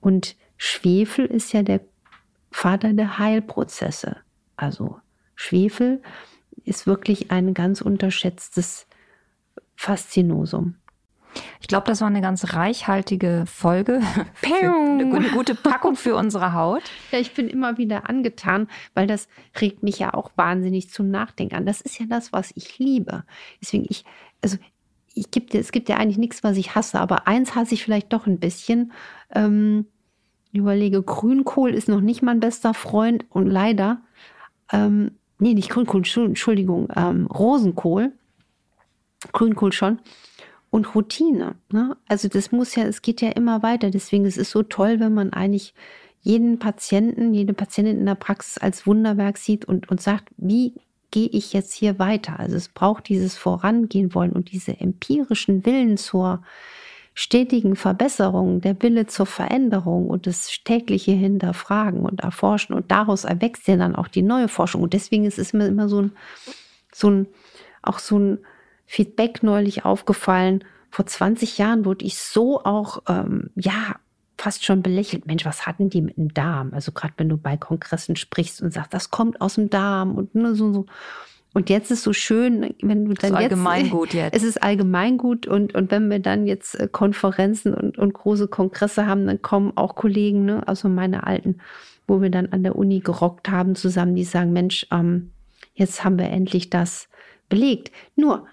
Und 0.01 0.37
Schwefel 0.57 1.27
ist 1.27 1.53
ja 1.53 1.63
der 1.63 1.81
Vater 2.51 2.93
der 2.93 3.19
Heilprozesse. 3.19 4.17
Also 4.57 4.99
Schwefel 5.35 6.03
ist 6.65 6.87
wirklich 6.87 7.31
ein 7.31 7.55
ganz 7.55 7.81
unterschätztes 7.81 8.87
Faszinosum. 9.77 10.77
Ich 11.61 11.69
glaube, 11.69 11.87
das 11.87 12.01
war 12.01 12.09
eine 12.09 12.21
ganz 12.21 12.55
reichhaltige 12.55 13.45
Folge. 13.47 14.01
eine, 14.43 15.15
eine 15.15 15.29
gute 15.31 15.55
Packung 15.55 15.95
für 15.95 16.17
unsere 16.17 16.53
Haut. 16.53 16.83
Ja, 17.11 17.19
ich 17.19 17.33
bin 17.33 17.49
immer 17.49 17.79
wieder 17.79 18.11
angetan, 18.11 18.69
weil 18.93 19.07
das 19.07 19.29
regt 19.61 19.83
mich 19.83 19.99
ja 19.99 20.13
auch 20.13 20.31
wahnsinnig 20.37 20.91
zum 20.91 21.11
Nachdenken 21.11 21.55
an. 21.55 21.65
Das 21.65 21.81
ist 21.81 21.99
ja 21.99 22.07
das, 22.07 22.33
was 22.35 22.53
ich 22.55 22.79
liebe. 22.79 23.25
Deswegen, 23.63 23.87
ich, 23.89 24.05
also 24.43 24.59
ich 25.19 25.31
gibt, 25.31 25.55
es 25.55 25.73
gibt 25.73 25.89
ja 25.89 25.97
eigentlich 25.97 26.19
nichts, 26.19 26.43
was 26.43 26.57
ich 26.57 26.75
hasse, 26.75 27.01
aber 27.01 27.27
eins 27.27 27.55
hasse 27.55 27.75
ich 27.75 27.85
vielleicht 27.85 28.13
doch 28.13 28.27
ein 28.27 28.39
bisschen. 28.39 28.93
Ähm, 29.35 29.87
ich 30.53 30.61
überlege, 30.61 31.03
Grünkohl 31.03 31.75
ist 31.75 31.89
noch 31.89 32.01
nicht 32.01 32.23
mein 32.23 32.41
bester 32.41 32.75
Freund 32.75 33.25
und 33.31 33.47
leider, 33.47 34.01
ähm, 34.73 35.13
nee, 35.39 35.55
nicht 35.55 35.71
Grünkohl, 35.71 36.03
Entschuldigung, 36.05 36.89
ähm, 36.97 37.27
Rosenkohl. 37.27 38.13
Grünkohl 39.33 39.73
schon 39.73 39.99
und 40.71 40.95
Routine. 40.95 41.57
Ne? 41.71 41.97
Also 42.09 42.29
das 42.29 42.53
muss 42.53 42.75
ja, 42.75 42.85
es 42.85 43.03
geht 43.03 43.21
ja 43.21 43.31
immer 43.31 43.63
weiter. 43.63 43.91
Deswegen 43.91 44.25
ist 44.25 44.39
es 44.39 44.51
so 44.51 44.63
toll, 44.63 45.01
wenn 45.01 45.15
man 45.15 45.33
eigentlich 45.33 45.75
jeden 46.21 46.59
Patienten, 46.59 47.33
jede 47.33 47.55
Patientin 47.55 47.99
in 47.99 48.07
der 48.07 48.15
Praxis 48.15 48.59
als 48.59 48.87
Wunderwerk 48.87 49.39
sieht 49.39 49.65
und, 49.65 49.89
und 49.89 50.01
sagt, 50.01 50.29
wie 50.37 50.75
gehe 51.11 51.29
ich 51.29 51.53
jetzt 51.53 51.75
hier 51.75 51.99
weiter? 51.99 52.39
Also 52.39 52.57
es 52.57 52.69
braucht 52.69 53.09
dieses 53.09 53.37
Vorangehen 53.37 54.15
wollen 54.15 54.33
und 54.33 54.53
diese 54.53 54.81
empirischen 54.81 55.65
Willen 55.65 55.97
zur 55.97 56.43
stetigen 57.15 57.75
Verbesserung, 57.75 58.61
der 58.61 58.81
Wille 58.83 59.07
zur 59.07 59.27
Veränderung 59.27 60.09
und 60.09 60.27
das 60.27 60.49
tägliche 60.65 61.13
Hinterfragen 61.13 62.01
und 62.01 62.21
Erforschen 62.21 62.75
und 62.75 62.91
daraus 62.91 63.25
erwächst 63.25 63.67
ja 63.67 63.77
dann 63.77 63.97
auch 63.97 64.09
die 64.09 64.23
neue 64.23 64.49
Forschung. 64.49 64.83
Und 64.83 64.93
deswegen 64.93 65.25
ist 65.25 65.39
es 65.39 65.53
immer, 65.53 65.67
immer 65.67 65.89
so 65.89 66.03
ein, 66.03 66.13
so 66.93 67.11
ein, 67.11 67.27
auch 67.83 67.99
so 67.99 68.19
ein, 68.19 68.39
Feedback 68.89 69.43
neulich 69.43 69.85
aufgefallen. 69.85 70.65
Vor 70.91 71.05
20 71.07 71.59
Jahren 71.59 71.85
wurde 71.85 72.07
ich 72.07 72.19
so 72.19 72.65
auch, 72.65 73.03
ähm, 73.07 73.51
ja, 73.55 73.97
fast 74.39 74.65
schon 74.65 74.83
belächelt. 74.83 75.27
Mensch, 75.27 75.45
was 75.45 75.67
hatten 75.67 75.91
die 75.91 76.01
mit 76.01 76.17
dem 76.17 76.33
Darm? 76.33 76.73
Also 76.73 76.93
gerade 76.93 77.15
wenn 77.17 77.29
du 77.29 77.37
bei 77.37 77.57
Kongressen 77.57 78.17
sprichst 78.17 78.63
und 78.63 78.73
sagst, 78.73 78.95
das 78.95 79.11
kommt 79.11 79.41
aus 79.41 79.57
dem 79.57 79.69
Darm 79.69 80.15
und 80.15 80.35
ne, 80.35 80.55
so, 80.55 80.73
so. 80.73 80.87
Und 81.55 81.71
jetzt 81.71 81.91
ist 81.91 82.05
so 82.05 82.13
schön, 82.13 82.75
wenn 82.83 83.07
du 83.07 83.15
dann 83.15 83.33
jetzt. 83.33 83.41
Allgemeingut 83.41 84.15
jetzt. 84.15 84.37
Es 84.37 84.45
ist 84.45 84.63
Allgemeingut 84.63 85.47
und, 85.47 85.75
und 85.75 85.91
wenn 85.91 86.09
wir 86.09 86.21
dann 86.21 86.47
jetzt 86.47 86.79
äh, 86.79 86.89
Konferenzen 86.91 87.75
und, 87.75 87.99
und 87.99 88.15
große 88.15 88.49
Kongresse 88.49 89.07
haben, 89.07 89.27
dann 89.27 89.43
kommen 89.43 89.73
auch 89.77 89.97
Kollegen, 89.97 90.45
ne, 90.45 90.67
also 90.69 90.89
meine 90.89 91.27
Alten, 91.27 91.59
wo 92.07 92.23
wir 92.23 92.31
dann 92.31 92.47
an 92.47 92.63
der 92.63 92.77
Uni 92.77 93.01
gerockt 93.01 93.49
haben 93.49 93.75
zusammen, 93.75 94.15
die 94.15 94.25
sagen, 94.25 94.53
Mensch, 94.53 94.87
ähm, 94.93 95.33
jetzt 95.75 96.05
haben 96.05 96.19
wir 96.19 96.31
endlich 96.31 96.71
das 96.71 97.09
belegt. 97.49 97.91
Nur, 98.15 98.47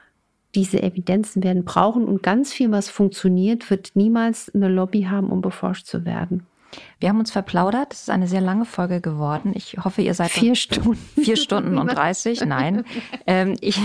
diese 0.56 0.82
Evidenzen 0.82 1.44
werden 1.44 1.66
brauchen 1.66 2.06
und 2.06 2.24
ganz 2.24 2.54
viel, 2.54 2.72
was 2.72 2.90
funktioniert, 2.90 3.70
wird 3.70 3.92
niemals 3.96 4.54
eine 4.54 4.70
Lobby 4.70 5.04
haben, 5.04 5.30
um 5.30 5.42
beforscht 5.42 5.86
zu 5.86 6.06
werden. 6.06 6.48
Wir 7.00 7.10
haben 7.10 7.20
uns 7.20 7.32
verplaudert. 7.32 7.94
Es 7.94 8.02
ist 8.04 8.10
eine 8.10 8.28
sehr 8.28 8.42
lange 8.42 8.66
Folge 8.66 9.02
geworden. 9.02 9.54
Ich 9.56 9.78
hoffe, 9.84 10.02
ihr 10.02 10.14
seid 10.14 10.32
vier 10.32 10.56
Stunden. 10.56 10.96
Vier 11.16 11.38
Stunden 11.38 11.78
und 11.78 11.88
30. 11.88 12.42
Nein. 12.46 12.84
Ähm, 13.28 13.56
ich 13.62 13.80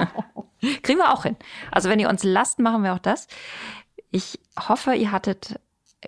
kriegen 0.82 0.98
wir 0.98 1.12
auch 1.12 1.24
hin. 1.24 1.36
Also 1.70 1.88
wenn 1.88 1.98
ihr 1.98 2.08
uns 2.08 2.22
lasst, 2.22 2.58
machen 2.58 2.82
wir 2.82 2.94
auch 2.94 2.98
das. 2.98 3.28
Ich 4.10 4.38
hoffe, 4.58 4.94
ihr 4.94 5.12
hattet 5.12 5.60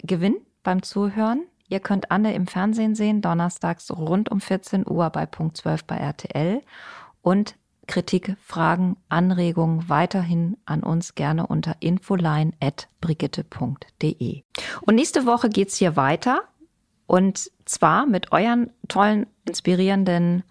Gewinn 0.02 0.36
beim 0.62 0.82
Zuhören. 0.82 1.42
Ihr 1.68 1.80
könnt 1.80 2.10
Anne 2.10 2.34
im 2.34 2.46
Fernsehen 2.46 2.94
sehen, 2.94 3.20
donnerstags 3.20 3.90
rund 3.90 4.30
um 4.30 4.40
14 4.40 4.86
Uhr 4.88 5.10
bei 5.10 5.26
Punkt 5.26 5.58
12 5.58 5.84
bei 5.84 5.96
RTL. 5.96 6.62
Und 7.20 7.56
Kritik, 7.88 8.36
Fragen, 8.44 8.96
Anregungen 9.08 9.88
weiterhin 9.88 10.56
an 10.64 10.84
uns 10.84 11.16
gerne 11.16 11.48
unter 11.48 11.74
infoline.brigitte.de. 11.80 14.42
Und 14.82 14.94
nächste 14.94 15.26
Woche 15.26 15.48
geht's 15.48 15.76
hier 15.76 15.96
weiter 15.96 16.44
und 17.08 17.50
zwar 17.64 18.06
mit 18.06 18.30
euren 18.32 18.70
tollen, 18.86 19.26
inspirierenden, 19.46 20.44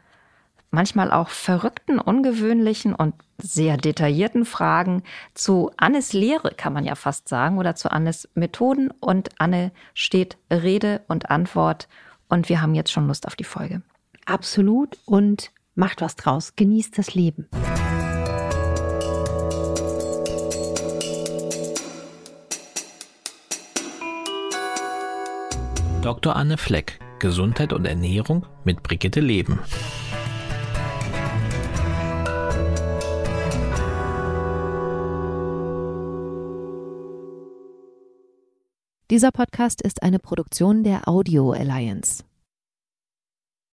manchmal 0.72 1.12
auch 1.12 1.30
verrückten, 1.30 2.00
ungewöhnlichen 2.00 2.94
und 2.94 3.14
sehr 3.38 3.78
detaillierten 3.78 4.44
Fragen 4.44 5.04
zu 5.36 5.72
Annes 5.78 6.14
Lehre, 6.14 6.56
kann 6.56 6.74
man 6.74 6.84
ja 6.84 6.96
fast 6.96 7.30
sagen, 7.30 7.60
oder 7.60 7.76
zu 7.76 7.92
Annes 7.92 8.28
Methoden. 8.34 8.90
Und 9.00 9.30
Anne 9.38 9.72
steht 9.94 10.38
Rede 10.52 11.02
und 11.08 11.30
Antwort. 11.30 11.88
Und 12.28 12.50
wir 12.50 12.62
haben 12.62 12.74
jetzt 12.74 12.92
schon 12.92 13.08
Lust 13.08 13.28
auf 13.28 13.36
die 13.36 13.44
Folge. 13.44 13.84
Absolut. 14.26 14.98
Und 15.06 15.52
Macht 15.80 16.02
was 16.02 16.16
draus, 16.16 16.56
genießt 16.56 16.98
das 16.98 17.14
Leben. 17.14 17.48
Dr. 26.02 26.36
Anne 26.36 26.58
Fleck, 26.58 27.00
Gesundheit 27.20 27.74
und 27.74 27.86
Ernährung 27.86 28.48
mit 28.64 28.82
Brigitte 28.82 29.20
Leben. 29.20 29.60
Dieser 39.12 39.30
Podcast 39.32 39.84
ist 39.84 40.02
eine 40.02 40.18
Produktion 40.18 40.84
der 40.84 41.08
Audio 41.08 41.52
Alliance. 41.52 42.27